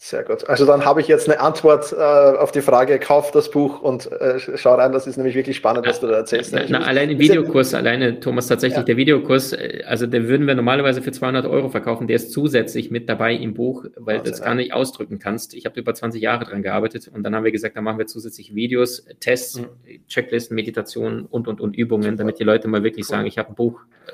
Sehr 0.00 0.22
gut. 0.22 0.48
Also 0.48 0.64
dann 0.64 0.84
habe 0.84 1.00
ich 1.00 1.08
jetzt 1.08 1.28
eine 1.28 1.40
Antwort 1.40 1.92
äh, 1.92 1.96
auf 1.96 2.52
die 2.52 2.62
Frage, 2.62 3.00
kauf 3.00 3.32
das 3.32 3.50
Buch 3.50 3.82
und 3.82 4.10
äh, 4.12 4.38
schau 4.38 4.76
rein, 4.76 4.92
das 4.92 5.08
ist 5.08 5.16
nämlich 5.16 5.34
wirklich 5.34 5.56
spannend, 5.56 5.88
was 5.88 5.98
du 5.98 6.06
da 6.06 6.18
erzählst. 6.18 6.52
Na, 6.52 6.62
na, 6.68 6.82
allein 6.82 7.10
im 7.10 7.18
Videokurs, 7.18 7.74
alleine 7.74 8.20
Thomas, 8.20 8.46
tatsächlich 8.46 8.78
ja. 8.78 8.84
der 8.84 8.96
Videokurs, 8.96 9.54
äh, 9.54 9.82
also 9.88 10.06
den 10.06 10.28
würden 10.28 10.46
wir 10.46 10.54
normalerweise 10.54 11.02
für 11.02 11.10
200 11.10 11.46
Euro 11.46 11.68
verkaufen, 11.68 12.06
der 12.06 12.14
ist 12.14 12.30
zusätzlich 12.30 12.92
mit 12.92 13.08
dabei 13.08 13.34
im 13.34 13.54
Buch, 13.54 13.86
weil 13.96 14.18
du 14.18 14.30
das 14.30 14.40
gar 14.40 14.54
nicht 14.54 14.72
ausdrücken 14.72 15.18
kannst. 15.18 15.52
Ich 15.54 15.66
habe 15.66 15.80
über 15.80 15.92
20 15.92 16.22
Jahre 16.22 16.44
dran 16.44 16.62
gearbeitet 16.62 17.10
und 17.12 17.24
dann 17.24 17.34
haben 17.34 17.42
wir 17.42 17.50
gesagt, 17.50 17.76
dann 17.76 17.82
machen 17.82 17.98
wir 17.98 18.06
zusätzlich 18.06 18.54
Videos, 18.54 19.04
Tests, 19.18 19.58
mhm. 19.58 19.66
Checklisten, 20.06 20.54
Meditationen 20.54 21.26
und, 21.26 21.48
und, 21.48 21.60
und 21.60 21.76
Übungen, 21.76 22.16
damit 22.16 22.38
die 22.38 22.44
Leute 22.44 22.68
mal 22.68 22.84
wirklich 22.84 23.06
cool. 23.06 23.16
sagen, 23.16 23.26
ich 23.26 23.36
habe 23.36 23.48
ein 23.48 23.56
Buch 23.56 23.80
äh, 24.06 24.12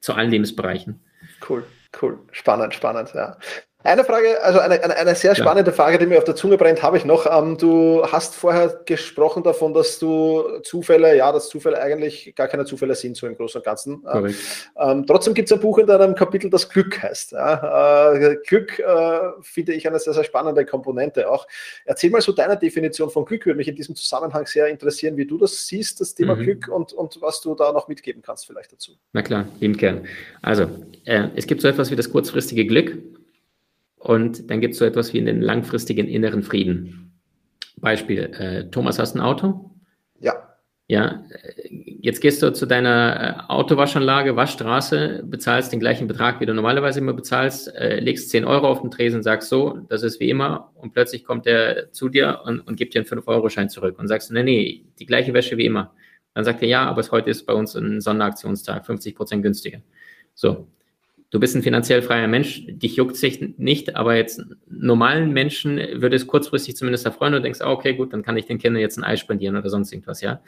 zu 0.00 0.14
allen 0.14 0.30
Lebensbereichen. 0.30 0.98
Cool. 1.46 1.62
Cool, 2.00 2.18
spannend, 2.32 2.74
spannend, 2.74 3.12
ja. 3.14 3.38
Eine 3.86 4.04
Frage, 4.04 4.42
also 4.42 4.58
eine, 4.58 4.82
eine, 4.82 4.96
eine 4.96 5.14
sehr 5.14 5.34
spannende 5.34 5.70
ja. 5.70 5.76
Frage, 5.76 5.98
die 5.98 6.06
mir 6.06 6.18
auf 6.18 6.24
der 6.24 6.34
Zunge 6.34 6.56
brennt, 6.56 6.82
habe 6.82 6.96
ich 6.96 7.04
noch. 7.04 7.26
Ähm, 7.26 7.56
du 7.56 8.04
hast 8.04 8.34
vorher 8.34 8.80
gesprochen 8.84 9.42
davon, 9.42 9.72
dass 9.74 9.98
du 9.98 10.60
Zufälle, 10.62 11.16
ja, 11.16 11.30
dass 11.30 11.48
Zufälle 11.48 11.80
eigentlich 11.80 12.34
gar 12.34 12.48
keine 12.48 12.64
Zufälle 12.64 12.94
sind, 12.94 13.16
so 13.16 13.26
im 13.26 13.36
Großen 13.36 13.60
und 13.60 13.64
Ganzen. 13.64 14.04
Ähm, 14.12 14.34
ähm, 14.78 15.06
trotzdem 15.06 15.34
gibt 15.34 15.48
es 15.48 15.52
ein 15.52 15.60
Buch 15.60 15.78
in 15.78 15.86
deinem 15.86 16.14
Kapitel, 16.14 16.50
das 16.50 16.68
Glück 16.68 17.00
heißt. 17.00 17.32
Ja? 17.32 18.12
Äh, 18.12 18.36
Glück 18.46 18.78
äh, 18.78 19.18
finde 19.42 19.72
ich 19.74 19.86
eine 19.86 19.98
sehr, 19.98 20.12
sehr 20.12 20.24
spannende 20.24 20.66
Komponente 20.66 21.30
auch. 21.30 21.46
Erzähl 21.84 22.10
mal 22.10 22.20
so 22.20 22.32
deine 22.32 22.56
Definition 22.56 23.10
von 23.10 23.24
Glück, 23.24 23.46
würde 23.46 23.56
mich 23.56 23.68
in 23.68 23.76
diesem 23.76 23.94
Zusammenhang 23.94 24.46
sehr 24.46 24.66
interessieren, 24.66 25.16
wie 25.16 25.26
du 25.26 25.38
das 25.38 25.66
siehst, 25.66 26.00
das 26.00 26.14
Thema 26.14 26.34
mhm. 26.34 26.42
Glück 26.42 26.68
und, 26.68 26.92
und 26.92 27.20
was 27.20 27.40
du 27.40 27.54
da 27.54 27.72
noch 27.72 27.86
mitgeben 27.86 28.22
kannst 28.22 28.46
vielleicht 28.46 28.72
dazu. 28.72 28.92
Na 29.12 29.22
klar, 29.22 29.46
lieben 29.60 29.76
Kern. 29.76 30.06
Also, 30.42 30.64
äh, 31.04 31.28
es 31.36 31.46
gibt 31.46 31.60
so 31.60 31.68
etwas 31.68 31.90
wie 31.90 31.96
das 31.96 32.10
kurzfristige 32.10 32.66
Glück 32.66 32.96
und 34.06 34.50
dann 34.50 34.60
gibt 34.60 34.74
es 34.74 34.78
so 34.78 34.84
etwas 34.84 35.12
wie 35.12 35.18
einen 35.18 35.42
langfristigen 35.42 36.06
inneren 36.06 36.44
Frieden. 36.44 37.12
Beispiel, 37.78 38.30
äh, 38.38 38.70
Thomas, 38.70 39.00
hast 39.00 39.16
ein 39.16 39.20
Auto? 39.20 39.72
Ja. 40.20 40.34
Ja, 40.86 41.24
äh, 41.30 41.68
jetzt 42.00 42.20
gehst 42.20 42.40
du 42.40 42.52
zu 42.52 42.66
deiner 42.66 43.48
äh, 43.48 43.52
Autowaschanlage, 43.52 44.36
Waschstraße, 44.36 45.24
bezahlst 45.26 45.72
den 45.72 45.80
gleichen 45.80 46.06
Betrag, 46.06 46.40
wie 46.40 46.46
du 46.46 46.54
normalerweise 46.54 47.00
immer 47.00 47.14
bezahlst, 47.14 47.74
äh, 47.74 47.98
legst 47.98 48.30
10 48.30 48.44
Euro 48.44 48.68
auf 48.68 48.80
den 48.80 48.92
Tresen, 48.92 49.24
sagst 49.24 49.48
so, 49.48 49.80
das 49.88 50.04
ist 50.04 50.20
wie 50.20 50.30
immer 50.30 50.70
und 50.76 50.92
plötzlich 50.92 51.24
kommt 51.24 51.48
er 51.48 51.90
zu 51.90 52.08
dir 52.08 52.42
und, 52.44 52.60
und 52.60 52.76
gibt 52.76 52.94
dir 52.94 53.00
einen 53.00 53.08
5-Euro-Schein 53.08 53.68
zurück 53.70 53.98
und 53.98 54.06
sagst, 54.06 54.30
nee, 54.30 54.44
nee, 54.44 54.84
die 55.00 55.06
gleiche 55.06 55.34
Wäsche 55.34 55.56
wie 55.56 55.66
immer. 55.66 55.92
Dann 56.32 56.44
sagt 56.44 56.62
er, 56.62 56.68
ja, 56.68 56.84
aber 56.84 57.02
heute 57.10 57.30
ist 57.30 57.44
bei 57.44 57.54
uns 57.54 57.74
ein 57.74 58.00
Sonderaktionstag, 58.00 58.86
50 58.86 59.16
Prozent 59.16 59.42
günstiger. 59.42 59.80
So, 60.34 60.68
du 61.30 61.40
bist 61.40 61.56
ein 61.56 61.62
finanziell 61.62 62.02
freier 62.02 62.28
Mensch, 62.28 62.64
dich 62.66 62.96
juckt 62.96 63.16
sich 63.16 63.58
nicht, 63.58 63.96
aber 63.96 64.16
jetzt 64.16 64.42
normalen 64.68 65.32
Menschen 65.32 65.78
würde 66.00 66.16
es 66.16 66.26
kurzfristig 66.26 66.76
zumindest 66.76 67.04
erfreuen 67.06 67.34
und 67.34 67.42
denkst, 67.42 67.60
ah, 67.60 67.70
okay, 67.70 67.94
gut, 67.94 68.12
dann 68.12 68.22
kann 68.22 68.36
ich 68.36 68.46
den 68.46 68.58
Kindern 68.58 68.80
jetzt 68.80 68.96
ein 68.96 69.04
Ei 69.04 69.16
spendieren 69.16 69.56
oder 69.56 69.70
sonst 69.70 69.92
irgendwas, 69.92 70.20
ja. 70.20 70.40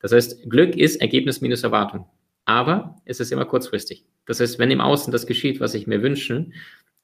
Das 0.00 0.12
heißt, 0.12 0.48
Glück 0.50 0.76
ist 0.76 0.96
Ergebnis 0.96 1.40
minus 1.40 1.62
Erwartung. 1.62 2.06
Aber 2.44 2.96
es 3.04 3.18
ist 3.18 3.32
immer 3.32 3.44
kurzfristig. 3.44 4.04
Das 4.26 4.40
heißt, 4.40 4.58
wenn 4.58 4.70
im 4.70 4.80
Außen 4.80 5.12
das 5.12 5.26
geschieht, 5.26 5.58
was 5.58 5.74
ich 5.74 5.86
mir 5.86 6.02
wünsche, 6.02 6.46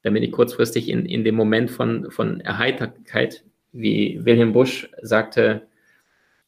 dann 0.03 0.13
bin 0.13 0.23
ich 0.23 0.31
kurzfristig 0.31 0.89
in, 0.89 1.05
in 1.05 1.23
dem 1.23 1.35
Moment 1.35 1.71
von, 1.71 2.11
von 2.11 2.39
Erheiterkeit, 2.39 3.43
wie 3.71 4.23
Wilhelm 4.23 4.53
Busch 4.53 4.89
sagte, 5.01 5.63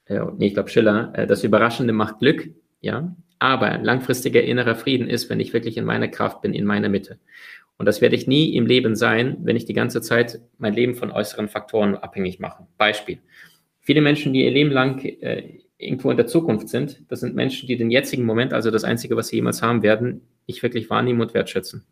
äh, 0.06 0.20
nee, 0.38 0.48
ich 0.48 0.54
glaube 0.54 0.70
Schiller, 0.70 1.12
äh, 1.16 1.28
das 1.28 1.44
Überraschende 1.44 1.94
macht 1.94 2.20
Glück, 2.20 2.50
ja. 2.82 3.16
Aber 3.46 3.78
langfristiger 3.78 4.42
innerer 4.42 4.74
Frieden 4.74 5.08
ist, 5.08 5.30
wenn 5.30 5.40
ich 5.40 5.54
wirklich 5.54 5.78
in 5.78 5.86
meiner 5.86 6.08
Kraft 6.08 6.42
bin, 6.42 6.52
in 6.52 6.66
meiner 6.66 6.90
Mitte. 6.90 7.20
Und 7.78 7.86
das 7.86 8.02
werde 8.02 8.16
ich 8.16 8.26
nie 8.26 8.56
im 8.56 8.66
Leben 8.66 8.96
sein, 8.96 9.38
wenn 9.44 9.56
ich 9.56 9.66
die 9.66 9.76
ganze 9.76 10.02
Zeit 10.02 10.40
mein 10.58 10.74
Leben 10.74 10.96
von 10.96 11.12
äußeren 11.12 11.48
Faktoren 11.48 11.94
abhängig 11.94 12.40
mache. 12.40 12.66
Beispiel. 12.80 13.20
Viele 13.82 14.02
Menschen, 14.02 14.34
die 14.34 14.46
ihr 14.46 14.50
Leben 14.50 14.72
lang 14.72 15.06
äh, 15.06 15.60
irgendwo 15.78 16.10
in 16.10 16.18
der 16.18 16.26
Zukunft 16.26 16.70
sind, 16.70 17.04
das 17.08 17.20
sind 17.20 17.36
Menschen, 17.36 17.68
die 17.68 17.78
den 17.78 17.92
jetzigen 17.92 18.26
Moment, 18.26 18.52
also 18.52 18.72
das 18.72 18.84
Einzige, 18.84 19.16
was 19.16 19.28
sie 19.28 19.36
jemals 19.36 19.62
haben 19.62 19.84
werden, 19.84 20.22
nicht 20.48 20.64
wirklich 20.64 20.90
wahrnehmen 20.90 21.22
und 21.22 21.36
wertschätzen. 21.36 21.86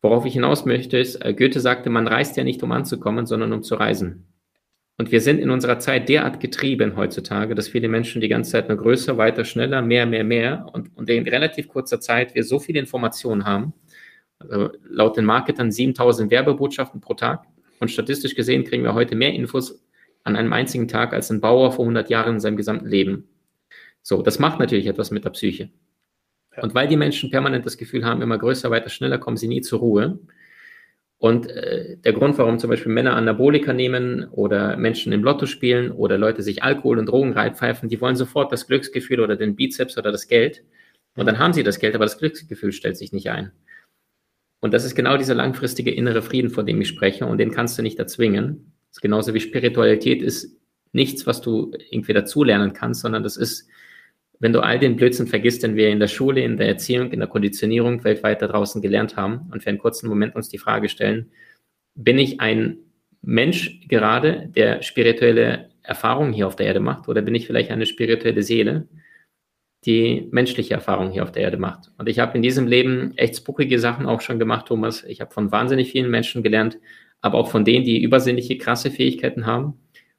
Worauf 0.00 0.24
ich 0.24 0.32
hinaus 0.32 0.64
möchte, 0.64 0.96
ist, 0.96 1.16
äh, 1.16 1.34
Goethe 1.34 1.60
sagte, 1.60 1.90
man 1.90 2.08
reist 2.08 2.38
ja 2.38 2.44
nicht, 2.44 2.62
um 2.62 2.72
anzukommen, 2.72 3.26
sondern 3.26 3.52
um 3.52 3.62
zu 3.62 3.74
reisen. 3.74 4.31
Und 4.98 5.10
wir 5.10 5.20
sind 5.20 5.38
in 5.38 5.50
unserer 5.50 5.78
Zeit 5.78 6.08
derart 6.08 6.38
getrieben 6.40 6.96
heutzutage, 6.96 7.54
dass 7.54 7.68
viele 7.68 7.88
Menschen 7.88 8.20
die 8.20 8.28
ganze 8.28 8.52
Zeit 8.52 8.68
nur 8.68 8.78
größer, 8.78 9.16
weiter, 9.16 9.44
schneller, 9.44 9.82
mehr, 9.82 10.06
mehr, 10.06 10.24
mehr 10.24 10.66
und, 10.72 10.96
und 10.96 11.08
in 11.08 11.26
relativ 11.26 11.68
kurzer 11.68 11.98
Zeit 11.98 12.34
wir 12.34 12.44
so 12.44 12.58
viele 12.58 12.78
Informationen 12.78 13.44
haben. 13.44 13.72
Also 14.38 14.70
laut 14.88 15.16
den 15.16 15.24
Marketern 15.24 15.70
7000 15.70 16.30
Werbebotschaften 16.30 17.00
pro 17.00 17.14
Tag. 17.14 17.44
Und 17.80 17.90
statistisch 17.90 18.34
gesehen 18.34 18.64
kriegen 18.64 18.84
wir 18.84 18.94
heute 18.94 19.16
mehr 19.16 19.32
Infos 19.32 19.82
an 20.24 20.36
einem 20.36 20.52
einzigen 20.52 20.88
Tag 20.88 21.12
als 21.12 21.30
ein 21.30 21.40
Bauer 21.40 21.72
vor 21.72 21.84
100 21.84 22.10
Jahren 22.10 22.34
in 22.34 22.40
seinem 22.40 22.56
gesamten 22.56 22.86
Leben. 22.86 23.28
So, 24.02 24.22
das 24.22 24.38
macht 24.38 24.60
natürlich 24.60 24.86
etwas 24.86 25.10
mit 25.10 25.24
der 25.24 25.30
Psyche. 25.30 25.70
Und 26.60 26.74
weil 26.74 26.86
die 26.86 26.96
Menschen 26.96 27.30
permanent 27.30 27.64
das 27.64 27.78
Gefühl 27.78 28.04
haben, 28.04 28.20
immer 28.20 28.38
größer, 28.38 28.70
weiter, 28.70 28.88
schneller, 28.88 29.18
kommen 29.18 29.36
sie 29.36 29.48
nie 29.48 29.62
zur 29.62 29.80
Ruhe. 29.80 30.18
Und 31.22 31.46
äh, 31.46 31.98
der 31.98 32.14
Grund, 32.14 32.36
warum 32.38 32.58
zum 32.58 32.68
Beispiel 32.68 32.90
Männer 32.90 33.14
Anabolika 33.14 33.72
nehmen 33.72 34.26
oder 34.32 34.76
Menschen 34.76 35.12
im 35.12 35.22
Lotto 35.22 35.46
spielen 35.46 35.92
oder 35.92 36.18
Leute 36.18 36.42
sich 36.42 36.64
Alkohol 36.64 36.98
und 36.98 37.06
Drogen 37.06 37.32
reinpfeifen, 37.32 37.88
die 37.88 38.00
wollen 38.00 38.16
sofort 38.16 38.50
das 38.50 38.66
Glücksgefühl 38.66 39.20
oder 39.20 39.36
den 39.36 39.54
Bizeps 39.54 39.96
oder 39.96 40.10
das 40.10 40.26
Geld. 40.26 40.64
Und 41.14 41.26
dann 41.26 41.38
haben 41.38 41.52
sie 41.52 41.62
das 41.62 41.78
Geld, 41.78 41.94
aber 41.94 42.06
das 42.06 42.18
Glücksgefühl 42.18 42.72
stellt 42.72 42.96
sich 42.96 43.12
nicht 43.12 43.30
ein. 43.30 43.52
Und 44.58 44.74
das 44.74 44.84
ist 44.84 44.96
genau 44.96 45.16
dieser 45.16 45.36
langfristige 45.36 45.92
innere 45.92 46.22
Frieden, 46.22 46.50
von 46.50 46.66
dem 46.66 46.80
ich 46.80 46.88
spreche, 46.88 47.24
und 47.24 47.38
den 47.38 47.52
kannst 47.52 47.78
du 47.78 47.82
nicht 47.82 48.00
erzwingen. 48.00 48.72
Das 48.88 48.96
ist 48.96 49.02
genauso 49.02 49.32
wie 49.32 49.38
Spiritualität 49.38 50.22
ist 50.22 50.56
nichts, 50.90 51.24
was 51.24 51.40
du 51.40 51.70
irgendwie 51.88 52.14
dazulernen 52.14 52.72
kannst, 52.72 53.02
sondern 53.02 53.22
das 53.22 53.36
ist, 53.36 53.68
wenn 54.42 54.52
du 54.52 54.60
all 54.60 54.80
den 54.80 54.96
Blödsinn 54.96 55.28
vergisst, 55.28 55.62
den 55.62 55.76
wir 55.76 55.88
in 55.88 56.00
der 56.00 56.08
Schule, 56.08 56.42
in 56.42 56.56
der 56.56 56.66
Erziehung, 56.66 57.12
in 57.12 57.20
der 57.20 57.28
Konditionierung 57.28 58.02
weltweit 58.02 58.42
da 58.42 58.48
draußen 58.48 58.82
gelernt 58.82 59.16
haben 59.16 59.48
und 59.52 59.62
für 59.62 59.68
einen 59.68 59.78
kurzen 59.78 60.08
Moment 60.08 60.34
uns 60.34 60.48
die 60.48 60.58
Frage 60.58 60.88
stellen, 60.88 61.30
bin 61.94 62.18
ich 62.18 62.40
ein 62.40 62.78
Mensch 63.20 63.80
gerade, 63.86 64.50
der 64.56 64.82
spirituelle 64.82 65.70
Erfahrungen 65.84 66.32
hier 66.32 66.48
auf 66.48 66.56
der 66.56 66.66
Erde 66.66 66.80
macht, 66.80 67.08
oder 67.08 67.22
bin 67.22 67.36
ich 67.36 67.46
vielleicht 67.46 67.70
eine 67.70 67.86
spirituelle 67.86 68.42
Seele, 68.42 68.88
die 69.84 70.26
menschliche 70.32 70.74
Erfahrung 70.74 71.12
hier 71.12 71.22
auf 71.22 71.30
der 71.30 71.44
Erde 71.44 71.56
macht. 71.56 71.92
Und 71.96 72.08
ich 72.08 72.18
habe 72.18 72.36
in 72.36 72.42
diesem 72.42 72.66
Leben 72.66 73.12
echt 73.16 73.36
spookige 73.36 73.78
Sachen 73.78 74.06
auch 74.06 74.22
schon 74.22 74.40
gemacht, 74.40 74.66
Thomas. 74.66 75.04
Ich 75.04 75.20
habe 75.20 75.32
von 75.32 75.52
wahnsinnig 75.52 75.92
vielen 75.92 76.10
Menschen 76.10 76.42
gelernt, 76.42 76.78
aber 77.20 77.38
auch 77.38 77.48
von 77.48 77.64
denen, 77.64 77.84
die 77.84 78.02
übersinnliche, 78.02 78.58
krasse 78.58 78.90
Fähigkeiten 78.90 79.46
haben. 79.46 79.74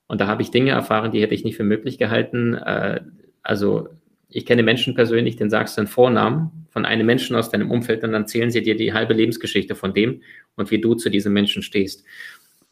Und 0.07 0.21
da 0.21 0.27
habe 0.27 0.41
ich 0.41 0.51
Dinge 0.51 0.71
erfahren, 0.71 1.11
die 1.11 1.21
hätte 1.21 1.35
ich 1.35 1.43
nicht 1.43 1.57
für 1.57 1.65
möglich 1.65 1.97
gehalten. 1.97 2.53
Äh, 2.53 3.01
also 3.41 3.89
ich 4.33 4.45
kenne 4.45 4.63
Menschen 4.63 4.95
persönlich, 4.95 5.35
den 5.35 5.49
sagst 5.49 5.77
du 5.77 5.81
einen 5.81 5.87
Vornamen 5.87 6.67
von 6.71 6.85
einem 6.85 7.05
Menschen 7.05 7.35
aus 7.35 7.49
deinem 7.49 7.69
Umfeld 7.69 8.03
und 8.03 8.11
dann 8.11 8.23
erzählen 8.23 8.49
sie 8.49 8.61
dir 8.61 8.75
die 8.75 8.93
halbe 8.93 9.13
Lebensgeschichte 9.13 9.75
von 9.75 9.93
dem 9.93 10.21
und 10.55 10.71
wie 10.71 10.81
du 10.81 10.95
zu 10.95 11.09
diesem 11.09 11.33
Menschen 11.33 11.61
stehst. 11.61 12.03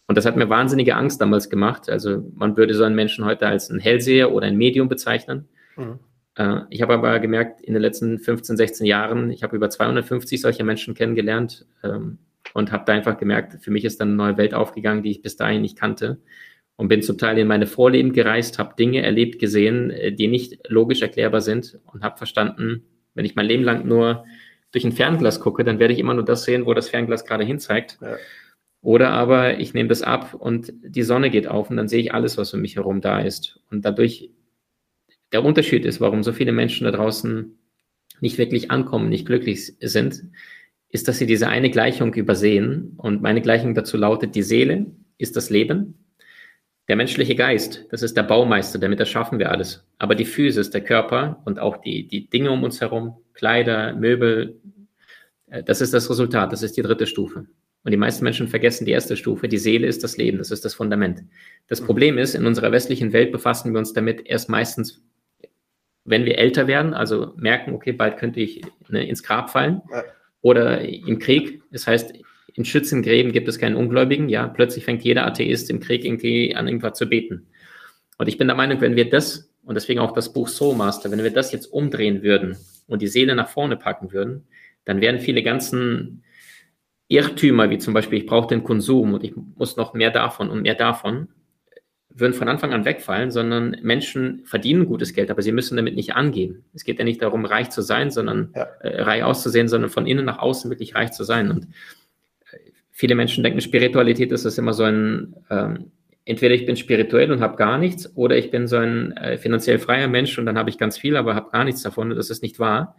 Und 0.08 0.18
das 0.18 0.26
hat 0.26 0.36
mir 0.36 0.50
wahnsinnige 0.50 0.96
Angst 0.96 1.22
damals 1.22 1.50
gemacht. 1.50 1.90
Also 1.90 2.30
man 2.36 2.58
würde 2.58 2.74
so 2.74 2.84
einen 2.84 2.96
Menschen 2.96 3.26
heute 3.26 3.48
als 3.48 3.70
ein 3.70 3.80
Hellseher 3.80 4.32
oder 4.34 4.48
ein 4.48 4.58
Medium 4.58 4.90
bezeichnen. 4.90 5.48
Mhm. 5.78 6.00
Äh, 6.36 6.62
ich 6.70 6.82
habe 6.82 6.96
aber 6.96 7.20
gemerkt, 7.20 7.62
in 7.62 7.74
den 7.74 7.82
letzten 7.82 8.20
15, 8.20 8.58
16 8.58 8.86
Jahren, 8.86 9.32
ich 9.32 9.44
habe 9.44 9.56
über 9.56 9.70
250 9.70 10.42
solcher 10.42 10.64
Menschen 10.64 10.96
kennengelernt 10.96 11.66
ähm, 11.84 12.18
und 12.54 12.72
habe 12.72 12.84
da 12.86 12.94
einfach 12.94 13.18
gemerkt, 13.18 13.64
für 13.64 13.72
mich 13.72 13.86
ist 13.86 14.02
dann 14.02 14.10
eine 14.10 14.18
neue 14.18 14.38
Welt 14.38 14.54
aufgegangen, 14.54 15.04
die 15.04 15.12
ich 15.12 15.22
bis 15.22 15.38
dahin 15.38 15.62
nicht 15.62 15.78
kannte. 15.78 16.18
Und 16.82 16.88
bin 16.88 17.04
zum 17.04 17.20
Teil 17.20 17.38
in 17.38 17.48
meine 17.48 17.68
Vorleben 17.68 18.12
gereist, 18.12 18.58
habe 18.58 18.74
Dinge 18.76 19.04
erlebt, 19.04 19.38
gesehen, 19.38 19.92
äh, 19.92 20.12
die 20.12 20.28
nicht 20.28 20.68
logisch 20.68 21.04
erklärbar 21.04 21.42
sind 21.42 21.78
und 21.86 22.02
habe 22.02 22.18
verstanden, 22.18 22.88
wenn 23.14 23.24
ich 23.24 23.36
mein 23.36 23.46
Leben 23.46 23.64
lang 23.64 23.86
nur 23.88 24.26
durch 24.72 24.84
ein 24.84 24.92
Fernglas 24.92 25.40
gucke, 25.40 25.64
dann 25.64 25.78
werde 25.78 25.94
ich 25.94 26.00
immer 26.00 26.16
nur 26.16 26.26
das 26.26 26.44
sehen, 26.44 26.66
wo 26.66 26.74
das 26.74 26.90
Fernglas 26.90 27.24
gerade 27.24 27.44
hinzeigt. 27.44 28.00
Ja. 28.02 28.18
Oder 28.82 29.12
aber 29.12 29.60
ich 29.60 29.76
nehme 29.76 29.90
das 29.90 30.02
ab 30.02 30.34
und 30.34 30.74
die 30.84 31.04
Sonne 31.04 31.30
geht 31.30 31.46
auf 31.46 31.70
und 31.70 31.78
dann 31.78 31.88
sehe 31.88 32.00
ich 32.00 32.16
alles, 32.16 32.40
was 32.40 32.52
um 32.52 32.62
mich 32.62 32.78
herum 32.78 33.00
da 33.00 33.20
ist. 33.20 33.60
Und 33.70 33.86
dadurch 33.86 34.32
der 35.34 35.46
Unterschied 35.46 35.86
ist, 35.86 36.02
warum 36.02 36.24
so 36.24 36.34
viele 36.34 36.52
Menschen 36.52 36.86
da 36.86 36.92
draußen 36.92 37.60
nicht 38.22 38.40
wirklich 38.40 38.72
ankommen, 38.72 39.08
nicht 39.08 39.28
glücklich 39.28 39.76
sind, 39.82 40.24
ist, 40.90 41.08
dass 41.08 41.20
sie 41.20 41.28
diese 41.28 41.48
eine 41.48 41.70
Gleichung 41.70 42.12
übersehen. 42.16 42.96
Und 42.98 43.22
meine 43.22 43.42
Gleichung 43.42 43.76
dazu 43.76 43.98
lautet, 43.98 44.34
die 44.34 44.42
Seele 44.42 44.88
ist 45.20 45.36
das 45.36 45.52
Leben, 45.52 46.01
der 46.92 46.98
menschliche 46.98 47.36
Geist, 47.36 47.86
das 47.90 48.04
ist 48.04 48.18
der 48.18 48.24
Baumeister, 48.24 48.78
damit 48.78 49.00
erschaffen 49.00 49.40
wir 49.40 49.50
alles. 49.50 49.88
Aber 49.98 50.14
die 50.14 50.26
Physis, 50.26 50.72
der 50.72 50.82
Körper 50.82 51.42
und 51.46 51.58
auch 51.58 51.78
die, 51.78 52.06
die 52.06 52.30
Dinge 52.30 52.52
um 52.52 52.66
uns 52.66 52.82
herum, 52.82 53.16
Kleider, 53.34 53.94
Möbel, 53.94 54.60
äh, 55.50 55.64
das 55.64 55.80
ist 55.80 55.94
das 55.94 56.10
Resultat, 56.10 56.52
das 56.52 56.64
ist 56.64 56.76
die 56.76 56.82
dritte 56.82 57.08
Stufe. 57.08 57.46
Und 57.86 57.92
die 57.92 57.98
meisten 57.98 58.26
Menschen 58.26 58.50
vergessen 58.50 58.84
die 58.84 58.92
erste 58.92 59.16
Stufe, 59.16 59.48
die 59.48 59.58
Seele 59.58 59.88
ist 59.88 60.04
das 60.04 60.18
Leben, 60.18 60.40
das 60.40 60.52
ist 60.52 60.66
das 60.66 60.74
Fundament. 60.74 61.24
Das 61.68 61.80
Problem 61.80 62.18
ist, 62.18 62.36
in 62.36 62.46
unserer 62.46 62.74
westlichen 62.74 63.14
Welt 63.14 63.32
befassen 63.32 63.72
wir 63.72 63.80
uns 63.80 63.94
damit 63.94 64.28
erst 64.28 64.50
meistens 64.50 65.02
wenn 66.04 66.26
wir 66.26 66.40
älter 66.40 66.68
werden, 66.68 66.94
also 66.94 67.32
merken, 67.38 67.74
okay, 67.74 67.94
bald 67.94 68.18
könnte 68.18 68.42
ich 68.42 68.64
ne, 68.90 69.08
ins 69.08 69.24
Grab 69.24 69.50
fallen 69.50 69.82
oder 70.42 70.82
im 70.82 71.20
Krieg, 71.20 71.62
das 71.72 71.88
heißt, 71.88 72.16
in 72.54 72.66
Schützengräben 72.66 73.32
gibt 73.32 73.48
es 73.48 73.60
keinen 73.60 73.76
Ungläubigen, 73.76 74.30
ja, 74.30 74.48
plötzlich 74.48 74.86
fängt 74.86 75.04
jeder 75.04 75.26
Atheist 75.26 75.70
im 75.70 75.80
Krieg 75.80 76.06
irgendwie 76.06 76.56
an 76.56 76.68
irgendwas 76.68 76.98
zu 76.98 77.08
beten. 77.08 77.48
Und 78.18 78.28
ich 78.28 78.38
bin 78.38 78.48
der 78.48 78.56
Meinung, 78.56 78.82
wenn 78.82 78.96
wir 78.96 79.10
das, 79.10 79.52
und 79.64 79.76
deswegen 79.76 80.00
auch 80.00 80.12
das 80.12 80.34
Buch 80.34 80.48
Soul 80.48 80.76
Master, 80.76 81.12
wenn 81.12 81.24
wir 81.24 81.32
das 81.32 81.52
jetzt 81.52 81.68
umdrehen 81.68 82.24
würden 82.24 82.58
und 82.88 83.02
die 83.02 83.08
Seele 83.08 83.36
nach 83.36 83.50
vorne 83.50 83.78
packen 83.78 84.12
würden, 84.12 84.48
dann 84.86 85.02
wären 85.02 85.20
viele 85.20 85.44
ganzen 85.44 86.24
Irrtümer, 87.08 87.70
wie 87.70 87.78
zum 87.78 87.94
Beispiel, 87.94 88.20
ich 88.20 88.26
brauche 88.26 88.48
den 88.48 88.64
Konsum 88.64 89.14
und 89.14 89.24
ich 89.24 89.34
muss 89.36 89.76
noch 89.76 89.94
mehr 89.94 90.12
davon 90.12 90.50
und 90.50 90.62
mehr 90.62 90.76
davon, 90.76 91.28
würden 92.14 92.34
von 92.34 92.48
Anfang 92.48 92.74
an 92.74 92.86
wegfallen, 92.86 93.32
sondern 93.32 93.78
Menschen 93.82 94.44
verdienen 94.46 94.86
gutes 94.86 95.14
Geld, 95.14 95.32
aber 95.32 95.42
sie 95.42 95.52
müssen 95.52 95.78
damit 95.78 95.96
nicht 95.96 96.14
angeben. 96.14 96.66
Es 96.74 96.84
geht 96.84 97.00
ja 97.00 97.06
nicht 97.06 97.22
darum, 97.22 97.46
reich 97.46 97.70
zu 97.70 97.82
sein, 97.82 98.12
sondern 98.12 98.52
ja. 98.56 98.64
äh, 98.82 99.02
reich 99.02 99.24
auszusehen, 99.24 99.68
sondern 99.68 99.90
von 99.90 100.08
innen 100.08 100.26
nach 100.26 100.40
außen 100.40 100.70
wirklich 100.70 100.96
reich 100.96 101.12
zu 101.12 101.24
sein. 101.24 101.50
Und 101.50 101.68
viele 103.02 103.16
Menschen 103.16 103.44
denken, 103.44 103.62
Spiritualität 103.62 104.32
ist 104.32 104.46
das 104.46 104.60
immer 104.60 104.74
so 104.74 104.84
ein, 104.84 105.36
ähm, 105.50 105.92
entweder 106.24 106.54
ich 106.54 106.68
bin 106.68 106.76
spirituell 106.76 107.32
und 107.32 107.42
habe 107.42 107.58
gar 107.58 107.80
nichts, 107.80 108.16
oder 108.16 108.38
ich 108.38 108.52
bin 108.52 108.68
so 108.68 108.78
ein 108.78 109.18
äh, 109.18 109.40
finanziell 109.40 109.80
freier 109.80 110.08
Mensch 110.08 110.38
und 110.38 110.46
dann 110.46 110.56
habe 110.56 110.70
ich 110.70 110.78
ganz 110.78 111.00
viel, 111.00 111.18
aber 111.18 111.34
habe 111.34 111.50
gar 111.50 111.64
nichts 111.64 111.82
davon. 111.82 112.12
Und 112.12 112.18
das 112.18 112.30
ist 112.30 112.44
nicht 112.44 112.60
wahr. 112.60 112.96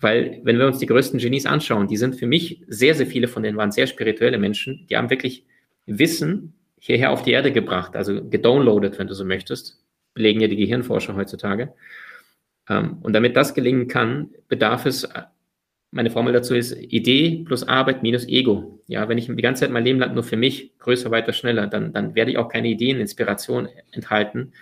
Weil, 0.00 0.40
wenn 0.42 0.58
wir 0.58 0.66
uns 0.66 0.80
die 0.80 0.86
größten 0.86 1.20
Genies 1.20 1.46
anschauen, 1.46 1.86
die 1.86 1.96
sind 1.96 2.16
für 2.16 2.26
mich, 2.26 2.64
sehr, 2.66 2.96
sehr 2.96 3.06
viele 3.06 3.28
von 3.28 3.44
denen 3.44 3.56
waren 3.56 3.70
sehr 3.70 3.86
spirituelle 3.86 4.38
Menschen, 4.38 4.88
die 4.90 4.96
haben 4.96 5.10
wirklich 5.10 5.46
Wissen 5.86 6.54
hierher 6.80 7.12
auf 7.12 7.22
die 7.22 7.30
Erde 7.30 7.52
gebracht, 7.52 7.94
also 7.94 8.28
gedownloadet, 8.28 8.98
wenn 8.98 9.06
du 9.06 9.14
so 9.14 9.24
möchtest, 9.24 9.80
belegen 10.14 10.40
ja 10.40 10.48
die 10.48 10.56
Gehirnforscher 10.56 11.14
heutzutage. 11.14 11.72
Ähm, 12.68 12.98
und 13.02 13.12
damit 13.12 13.36
das 13.36 13.54
gelingen 13.54 13.86
kann, 13.86 14.30
bedarf 14.48 14.86
es, 14.86 15.08
meine 15.90 16.10
Formel 16.10 16.32
dazu 16.32 16.54
ist 16.54 16.72
Idee 16.72 17.42
plus 17.44 17.66
Arbeit 17.66 18.02
minus 18.02 18.26
Ego. 18.26 18.80
Ja, 18.86 19.08
wenn 19.08 19.18
ich 19.18 19.26
die 19.26 19.36
ganze 19.36 19.60
Zeit 19.60 19.70
mein 19.70 19.84
Leben 19.84 19.98
lang 19.98 20.14
nur 20.14 20.22
für 20.22 20.36
mich, 20.36 20.78
größer, 20.78 21.10
weiter, 21.10 21.32
schneller, 21.32 21.66
dann, 21.66 21.92
dann 21.92 22.14
werde 22.14 22.30
ich 22.30 22.38
auch 22.38 22.48
keine 22.48 22.68
Ideen, 22.68 23.00
Inspiration 23.00 23.68
enthalten, 23.90 24.52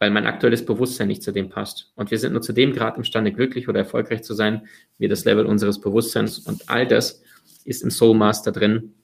weil 0.00 0.10
mein 0.10 0.26
aktuelles 0.26 0.64
Bewusstsein 0.66 1.08
nicht 1.08 1.22
zu 1.22 1.32
dem 1.32 1.48
passt. 1.48 1.92
Und 1.94 2.10
wir 2.10 2.18
sind 2.18 2.32
nur 2.32 2.42
zu 2.42 2.52
dem 2.52 2.72
Grad 2.72 2.96
imstande, 2.96 3.32
glücklich 3.32 3.68
oder 3.68 3.80
erfolgreich 3.80 4.22
zu 4.22 4.34
sein, 4.34 4.66
wie 4.98 5.08
das 5.08 5.24
Level 5.24 5.46
unseres 5.46 5.80
Bewusstseins. 5.80 6.40
Und 6.40 6.68
all 6.68 6.86
das 6.86 7.22
ist 7.64 7.82
im 7.82 7.90
Soul 7.90 8.16
Master 8.16 8.50
drin, 8.50 8.94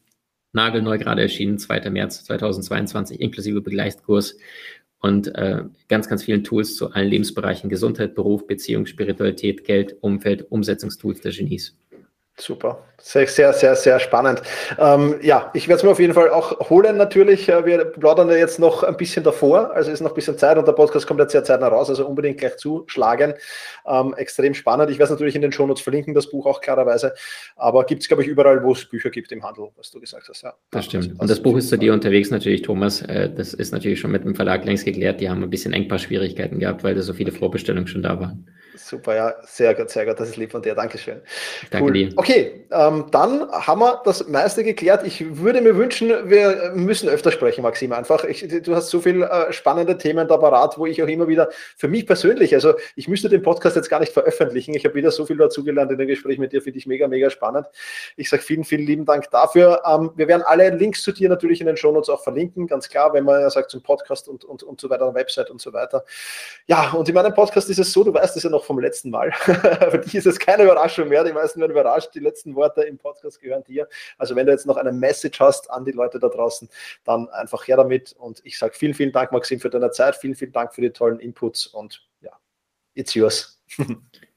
nagelneu 0.52 0.98
gerade 0.98 1.22
erschienen, 1.22 1.58
2. 1.58 1.90
März 1.90 2.24
2022, 2.24 3.20
inklusive 3.20 3.60
Begleitkurs 3.60 4.36
und 5.00 5.28
äh, 5.34 5.62
ganz, 5.88 6.08
ganz 6.08 6.24
vielen 6.24 6.44
Tools 6.44 6.76
zu 6.76 6.90
allen 6.90 7.08
Lebensbereichen, 7.08 7.70
Gesundheit, 7.70 8.14
Beruf, 8.14 8.46
Beziehung, 8.46 8.86
Spiritualität, 8.86 9.64
Geld, 9.64 9.96
Umfeld, 10.00 10.50
Umsetzungstools 10.50 11.20
der 11.20 11.32
Genies. 11.32 11.76
Super, 12.40 12.84
sehr, 13.00 13.26
sehr, 13.26 13.52
sehr, 13.52 13.74
sehr 13.74 13.98
spannend. 13.98 14.42
Ähm, 14.78 15.16
ja, 15.22 15.50
ich 15.54 15.66
werde 15.66 15.78
es 15.78 15.82
mir 15.82 15.90
auf 15.90 15.98
jeden 15.98 16.14
Fall 16.14 16.30
auch 16.30 16.70
holen 16.70 16.96
natürlich. 16.96 17.48
Äh, 17.48 17.66
wir 17.66 17.84
plaudern 17.84 18.28
ja 18.28 18.36
jetzt 18.36 18.60
noch 18.60 18.84
ein 18.84 18.96
bisschen 18.96 19.24
davor, 19.24 19.74
also 19.74 19.90
ist 19.90 20.00
noch 20.00 20.12
ein 20.12 20.14
bisschen 20.14 20.38
Zeit 20.38 20.56
und 20.56 20.66
der 20.66 20.72
Podcast 20.72 21.08
kommt 21.08 21.18
jetzt 21.18 21.32
sehr 21.32 21.42
zeitnah 21.42 21.66
raus, 21.66 21.88
also 21.88 22.06
unbedingt 22.06 22.38
gleich 22.38 22.56
zuschlagen. 22.56 23.34
Ähm, 23.88 24.14
extrem 24.16 24.54
spannend. 24.54 24.88
Ich 24.90 24.98
werde 24.98 25.04
es 25.04 25.10
natürlich 25.10 25.34
in 25.34 25.42
den 25.42 25.50
Shownotes 25.50 25.82
verlinken, 25.82 26.14
das 26.14 26.30
Buch 26.30 26.46
auch 26.46 26.60
klarerweise, 26.60 27.12
aber 27.56 27.84
gibt 27.84 28.02
es, 28.02 28.08
glaube 28.08 28.22
ich, 28.22 28.28
überall, 28.28 28.62
wo 28.62 28.70
es 28.70 28.84
Bücher 28.84 29.10
gibt 29.10 29.32
im 29.32 29.42
Handel, 29.42 29.70
was 29.76 29.90
du 29.90 29.98
gesagt 29.98 30.28
hast. 30.28 30.42
Ja. 30.42 30.54
Das 30.70 30.84
stimmt. 30.84 31.08
Also, 31.08 31.20
und 31.20 31.30
das 31.30 31.42
Buch 31.42 31.56
ist 31.56 31.70
zu 31.70 31.76
dir 31.76 31.92
unterwegs 31.92 32.30
natürlich, 32.30 32.62
Thomas. 32.62 33.02
Äh, 33.02 33.30
das 33.34 33.52
ist 33.52 33.72
natürlich 33.72 33.98
schon 33.98 34.12
mit 34.12 34.24
dem 34.24 34.36
Verlag 34.36 34.64
längst 34.64 34.84
geklärt. 34.84 35.20
Die 35.20 35.28
haben 35.28 35.42
ein 35.42 35.50
bisschen 35.50 35.72
Engpassschwierigkeiten 35.72 36.60
gehabt, 36.60 36.84
weil 36.84 36.94
da 36.94 37.02
so 37.02 37.14
viele 37.14 37.32
Vorbestellungen 37.32 37.88
schon 37.88 38.02
da 38.02 38.20
waren. 38.20 38.46
Super, 38.78 39.16
ja, 39.16 39.34
sehr 39.44 39.74
gut, 39.74 39.90
sehr 39.90 40.06
gut. 40.06 40.18
Das 40.20 40.28
ist 40.28 40.36
lieb 40.36 40.52
von 40.52 40.62
dir. 40.62 40.74
Dankeschön. 40.74 41.20
Danke 41.70 41.84
cool. 41.84 41.92
dir. 41.92 42.12
Okay, 42.16 42.64
ähm, 42.70 43.06
dann 43.10 43.50
haben 43.50 43.80
wir 43.80 44.00
das 44.04 44.26
meiste 44.28 44.62
geklärt. 44.62 45.04
Ich 45.04 45.36
würde 45.36 45.60
mir 45.60 45.76
wünschen, 45.76 46.08
wir 46.30 46.72
müssen 46.74 47.08
öfter 47.08 47.32
sprechen, 47.32 47.62
Maxim, 47.62 47.92
einfach. 47.92 48.24
Ich, 48.24 48.46
du 48.62 48.74
hast 48.74 48.90
so 48.90 49.00
viele 49.00 49.28
äh, 49.28 49.52
spannende 49.52 49.98
Themen 49.98 50.28
da 50.28 50.36
parat, 50.36 50.78
wo 50.78 50.86
ich 50.86 51.02
auch 51.02 51.08
immer 51.08 51.26
wieder, 51.26 51.50
für 51.76 51.88
mich 51.88 52.06
persönlich, 52.06 52.54
also 52.54 52.74
ich 52.94 53.08
müsste 53.08 53.28
den 53.28 53.42
Podcast 53.42 53.74
jetzt 53.76 53.90
gar 53.90 54.00
nicht 54.00 54.12
veröffentlichen. 54.12 54.74
Ich 54.74 54.84
habe 54.84 54.94
wieder 54.94 55.10
so 55.10 55.26
viel 55.26 55.36
dazugelernt 55.36 55.90
in 55.90 55.98
dem 55.98 56.06
Gespräch 56.06 56.38
mit 56.38 56.52
dir, 56.52 56.62
finde 56.62 56.78
ich 56.78 56.86
mega, 56.86 57.08
mega 57.08 57.30
spannend. 57.30 57.66
Ich 58.16 58.30
sage 58.30 58.42
vielen, 58.42 58.64
vielen 58.64 58.86
lieben 58.86 59.04
Dank 59.04 59.28
dafür. 59.30 59.82
Ähm, 59.86 60.12
wir 60.14 60.28
werden 60.28 60.42
alle 60.46 60.70
Links 60.70 61.02
zu 61.02 61.12
dir 61.12 61.28
natürlich 61.28 61.60
in 61.60 61.66
den 61.66 61.76
Shownotes 61.76 62.08
auch 62.08 62.22
verlinken, 62.22 62.68
ganz 62.68 62.88
klar, 62.88 63.12
wenn 63.12 63.24
man 63.24 63.40
ja 63.40 63.50
sagt 63.50 63.70
zum 63.70 63.82
Podcast 63.82 64.28
und, 64.28 64.44
und, 64.44 64.62
und 64.62 64.80
so 64.80 64.88
weiter, 64.88 65.12
Website 65.14 65.50
und 65.50 65.60
so 65.60 65.72
weiter. 65.72 66.04
Ja, 66.66 66.92
und 66.92 67.08
in 67.08 67.14
meinem 67.14 67.34
Podcast 67.34 67.68
ist 67.70 67.78
es 67.78 67.92
so, 67.92 68.04
du 68.04 68.14
weißt 68.14 68.36
es 68.36 68.42
ja 68.42 68.50
noch 68.50 68.67
vom 68.68 68.78
letzten 68.78 69.10
Mal. 69.10 69.32
Für 69.32 69.98
dich 69.98 70.14
ist 70.14 70.26
es 70.26 70.38
keine 70.38 70.62
Überraschung 70.62 71.08
mehr. 71.08 71.24
Die 71.24 71.32
meisten 71.32 71.60
werden 71.60 71.72
überrascht. 71.72 72.14
Die 72.14 72.20
letzten 72.20 72.54
Worte 72.54 72.82
im 72.82 72.98
Podcast 72.98 73.40
gehören 73.40 73.64
dir. 73.64 73.88
Also 74.18 74.36
wenn 74.36 74.46
du 74.46 74.52
jetzt 74.52 74.66
noch 74.66 74.76
eine 74.76 74.92
Message 74.92 75.40
hast 75.40 75.70
an 75.70 75.84
die 75.84 75.92
Leute 75.92 76.20
da 76.20 76.28
draußen, 76.28 76.68
dann 77.04 77.28
einfach 77.30 77.66
her 77.66 77.78
damit. 77.78 78.12
Und 78.12 78.40
ich 78.44 78.58
sage 78.58 78.74
vielen, 78.74 78.94
vielen 78.94 79.10
Dank, 79.10 79.32
Maxim, 79.32 79.58
für 79.58 79.70
deine 79.70 79.90
Zeit. 79.90 80.14
Vielen, 80.16 80.36
vielen 80.36 80.52
Dank 80.52 80.74
für 80.74 80.82
die 80.82 80.90
tollen 80.90 81.18
Inputs 81.18 81.66
und 81.66 82.06
ja, 82.20 82.32
it's 82.94 83.14
yours. 83.14 83.60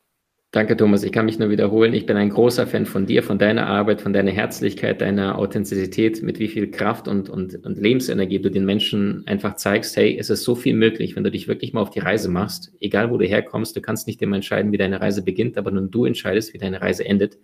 Danke, 0.54 0.76
Thomas. 0.76 1.04
Ich 1.04 1.14
kann 1.14 1.28
mich 1.28 1.40
nur 1.40 1.50
wiederholen. 1.50 1.94
Ich 1.94 2.06
bin 2.06 2.18
ein 2.18 2.30
großer 2.30 2.68
Fan 2.68 2.86
von 2.86 3.06
dir, 3.06 3.24
von 3.24 3.40
deiner 3.40 3.68
Arbeit, 3.68 4.02
von 4.02 4.12
deiner 4.12 4.32
Herzlichkeit, 4.32 5.00
deiner 5.00 5.38
Authentizität, 5.38 6.22
mit 6.22 6.40
wie 6.40 6.50
viel 6.50 6.70
Kraft 6.70 7.08
und, 7.08 7.30
und, 7.30 7.66
und 7.66 7.78
Lebensenergie 7.78 8.40
du 8.40 8.52
den 8.52 8.66
Menschen 8.66 9.26
einfach 9.28 9.56
zeigst. 9.56 9.96
Hey, 9.96 10.18
es 10.20 10.30
ist 10.30 10.44
so 10.44 10.56
viel 10.56 10.74
möglich, 10.74 11.16
wenn 11.16 11.24
du 11.24 11.32
dich 11.32 11.48
wirklich 11.48 11.72
mal 11.72 11.80
auf 11.80 11.90
die 11.90 12.00
Reise 12.00 12.28
machst. 12.28 12.74
Egal, 12.82 13.12
wo 13.12 13.18
du 13.18 13.26
herkommst, 13.26 13.78
du 13.78 13.82
kannst 13.82 14.08
nicht 14.08 14.22
immer 14.22 14.36
entscheiden, 14.36 14.74
wie 14.74 14.78
deine 14.78 15.00
Reise 15.00 15.24
beginnt, 15.24 15.58
aber 15.58 15.72
nur 15.72 15.84
du 15.84 16.04
entscheidest, 16.04 16.54
wie 16.54 16.58
deine 16.58 16.82
Reise 16.82 17.06
endet. 17.06 17.38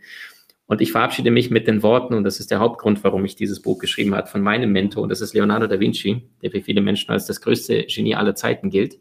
Und 0.66 0.82
ich 0.82 0.92
verabschiede 0.92 1.32
mich 1.32 1.50
mit 1.50 1.66
den 1.66 1.84
Worten, 1.84 2.14
und 2.14 2.26
das 2.26 2.42
ist 2.42 2.52
der 2.52 2.60
Hauptgrund, 2.60 3.02
warum 3.06 3.24
ich 3.24 3.38
dieses 3.38 3.62
Buch 3.62 3.80
geschrieben 3.80 4.16
habe, 4.16 4.28
von 4.28 4.42
meinem 4.42 4.74
Mentor, 4.74 5.04
und 5.04 5.10
das 5.10 5.22
ist 5.22 5.34
Leonardo 5.34 5.68
da 5.68 5.80
Vinci, 5.80 6.24
der 6.42 6.52
für 6.52 6.60
viele 6.60 6.82
Menschen 6.82 7.10
als 7.12 7.26
das 7.26 7.40
größte 7.40 7.86
Genie 7.86 8.16
aller 8.16 8.36
Zeiten 8.36 8.70
gilt. 8.70 9.00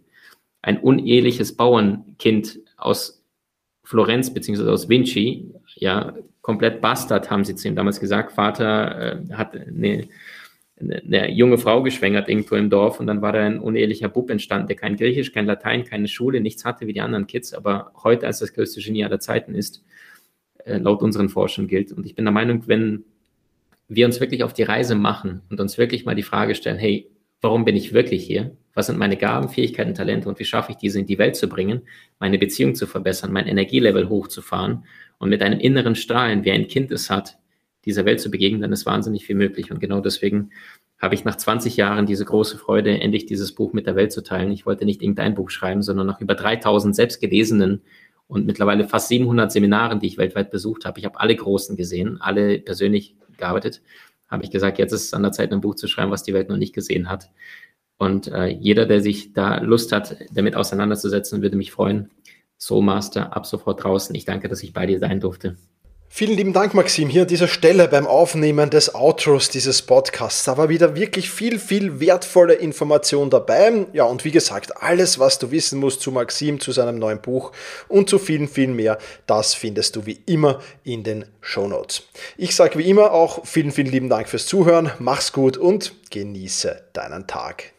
Ein 0.62 0.78
uneheliches 0.78 1.56
Bauernkind 1.56 2.60
aus 2.76 3.25
Florenz 3.86 4.34
beziehungsweise 4.34 4.72
aus 4.72 4.88
Vinci, 4.88 5.48
ja, 5.76 6.12
komplett 6.42 6.80
Bastard, 6.80 7.30
haben 7.30 7.44
sie 7.44 7.54
zu 7.54 7.68
ihm 7.68 7.76
damals 7.76 8.00
gesagt. 8.00 8.32
Vater 8.32 9.20
äh, 9.28 9.32
hat 9.32 9.56
eine, 9.56 10.08
eine, 10.80 11.30
junge 11.30 11.56
Frau 11.56 11.84
geschwängert 11.84 12.28
irgendwo 12.28 12.56
im 12.56 12.68
Dorf 12.68 12.98
und 12.98 13.06
dann 13.06 13.22
war 13.22 13.32
da 13.32 13.46
ein 13.46 13.60
unehelicher 13.60 14.08
Bub 14.08 14.28
entstanden, 14.28 14.66
der 14.66 14.76
kein 14.76 14.96
Griechisch, 14.96 15.32
kein 15.32 15.46
Latein, 15.46 15.84
keine 15.84 16.08
Schule, 16.08 16.40
nichts 16.40 16.64
hatte 16.64 16.88
wie 16.88 16.94
die 16.94 17.00
anderen 17.00 17.28
Kids, 17.28 17.54
aber 17.54 17.92
heute 18.02 18.26
als 18.26 18.40
das 18.40 18.52
größte 18.52 18.80
Genie 18.80 19.04
aller 19.04 19.20
Zeiten 19.20 19.54
ist, 19.54 19.84
äh, 20.64 20.78
laut 20.78 21.00
unseren 21.00 21.28
Forschern 21.28 21.68
gilt. 21.68 21.92
Und 21.92 22.06
ich 22.06 22.16
bin 22.16 22.24
der 22.24 22.32
Meinung, 22.32 22.66
wenn 22.66 23.04
wir 23.86 24.04
uns 24.06 24.18
wirklich 24.18 24.42
auf 24.42 24.52
die 24.52 24.64
Reise 24.64 24.96
machen 24.96 25.42
und 25.48 25.60
uns 25.60 25.78
wirklich 25.78 26.04
mal 26.04 26.16
die 26.16 26.24
Frage 26.24 26.56
stellen, 26.56 26.78
hey, 26.78 27.08
warum 27.40 27.64
bin 27.64 27.76
ich 27.76 27.92
wirklich 27.92 28.24
hier? 28.24 28.56
Was 28.74 28.86
sind 28.86 28.98
meine 28.98 29.16
Gaben, 29.16 29.48
Fähigkeiten, 29.48 29.94
Talente 29.94 30.28
und 30.28 30.38
wie 30.38 30.44
schaffe 30.44 30.72
ich 30.72 30.78
diese 30.78 30.98
in 31.00 31.06
die 31.06 31.18
Welt 31.18 31.36
zu 31.36 31.48
bringen, 31.48 31.82
meine 32.18 32.38
Beziehung 32.38 32.74
zu 32.74 32.86
verbessern, 32.86 33.32
mein 33.32 33.46
Energielevel 33.46 34.08
hochzufahren 34.08 34.84
und 35.18 35.30
mit 35.30 35.42
einem 35.42 35.60
inneren 35.60 35.94
Strahlen, 35.94 36.44
wie 36.44 36.50
ein 36.50 36.68
Kind 36.68 36.90
es 36.92 37.08
hat, 37.08 37.38
dieser 37.86 38.04
Welt 38.04 38.20
zu 38.20 38.30
begegnen, 38.30 38.60
dann 38.60 38.72
ist 38.72 38.84
wahnsinnig 38.84 39.24
viel 39.24 39.36
möglich. 39.36 39.70
Und 39.70 39.80
genau 39.80 40.00
deswegen 40.00 40.50
habe 40.98 41.14
ich 41.14 41.24
nach 41.24 41.36
20 41.36 41.76
Jahren 41.76 42.04
diese 42.04 42.24
große 42.24 42.58
Freude, 42.58 43.00
endlich 43.00 43.26
dieses 43.26 43.54
Buch 43.54 43.72
mit 43.72 43.86
der 43.86 43.96
Welt 43.96 44.12
zu 44.12 44.22
teilen. 44.22 44.50
Ich 44.50 44.66
wollte 44.66 44.84
nicht 44.84 45.02
irgendein 45.02 45.34
Buch 45.34 45.50
schreiben, 45.50 45.82
sondern 45.82 46.06
nach 46.06 46.20
über 46.20 46.34
3000 46.34 46.94
selbstgelesenen 46.96 47.82
und 48.28 48.44
mittlerweile 48.44 48.88
fast 48.88 49.08
700 49.08 49.52
Seminaren, 49.52 50.00
die 50.00 50.08
ich 50.08 50.18
weltweit 50.18 50.50
besucht 50.50 50.84
habe. 50.84 50.98
Ich 50.98 51.04
habe 51.04 51.20
alle 51.20 51.36
großen 51.36 51.76
gesehen, 51.76 52.20
alle 52.20 52.58
persönlich 52.58 53.14
gearbeitet 53.36 53.82
habe 54.28 54.44
ich 54.44 54.50
gesagt, 54.50 54.78
jetzt 54.78 54.92
ist 54.92 55.04
es 55.04 55.14
an 55.14 55.22
der 55.22 55.32
Zeit, 55.32 55.52
ein 55.52 55.60
Buch 55.60 55.74
zu 55.74 55.88
schreiben, 55.88 56.10
was 56.10 56.22
die 56.22 56.34
Welt 56.34 56.48
noch 56.48 56.56
nicht 56.56 56.74
gesehen 56.74 57.08
hat. 57.08 57.30
Und 57.98 58.28
äh, 58.28 58.46
jeder, 58.46 58.86
der 58.86 59.00
sich 59.00 59.32
da 59.32 59.58
Lust 59.58 59.92
hat, 59.92 60.16
damit 60.32 60.54
auseinanderzusetzen, 60.54 61.42
würde 61.42 61.56
mich 61.56 61.72
freuen. 61.72 62.10
So 62.58 62.82
Master, 62.82 63.36
ab 63.36 63.46
sofort 63.46 63.84
draußen. 63.84 64.14
Ich 64.14 64.24
danke, 64.24 64.48
dass 64.48 64.62
ich 64.62 64.72
bei 64.72 64.86
dir 64.86 64.98
sein 64.98 65.20
durfte. 65.20 65.56
Vielen 66.08 66.36
lieben 66.36 66.52
Dank, 66.52 66.72
Maxim, 66.72 67.08
hier 67.08 67.22
an 67.22 67.28
dieser 67.28 67.48
Stelle 67.48 67.88
beim 67.88 68.06
Aufnehmen 68.06 68.70
des 68.70 68.94
Outros 68.94 69.50
dieses 69.50 69.82
Podcasts. 69.82 70.44
Da 70.44 70.56
war 70.56 70.68
wieder 70.68 70.96
wirklich 70.96 71.30
viel, 71.30 71.58
viel 71.58 72.00
wertvolle 72.00 72.54
Information 72.54 73.28
dabei. 73.28 73.86
Ja, 73.92 74.04
und 74.04 74.24
wie 74.24 74.30
gesagt, 74.30 74.82
alles, 74.82 75.18
was 75.18 75.38
du 75.38 75.50
wissen 75.50 75.78
musst 75.78 76.00
zu 76.00 76.12
Maxim, 76.12 76.58
zu 76.58 76.72
seinem 76.72 76.98
neuen 76.98 77.20
Buch 77.20 77.52
und 77.88 78.08
zu 78.08 78.18
vielen, 78.18 78.48
vielen 78.48 78.76
mehr, 78.76 78.98
das 79.26 79.54
findest 79.54 79.96
du 79.96 80.06
wie 80.06 80.20
immer 80.26 80.60
in 80.84 81.04
den 81.04 81.26
Show 81.42 81.68
Notes. 81.68 82.04
Ich 82.38 82.54
sage 82.54 82.78
wie 82.78 82.88
immer 82.88 83.12
auch 83.12 83.44
vielen, 83.44 83.72
vielen 83.72 83.90
lieben 83.90 84.08
Dank 84.08 84.28
fürs 84.28 84.46
Zuhören. 84.46 84.92
Mach's 84.98 85.32
gut 85.32 85.58
und 85.58 85.92
genieße 86.10 86.84
deinen 86.94 87.26
Tag. 87.26 87.74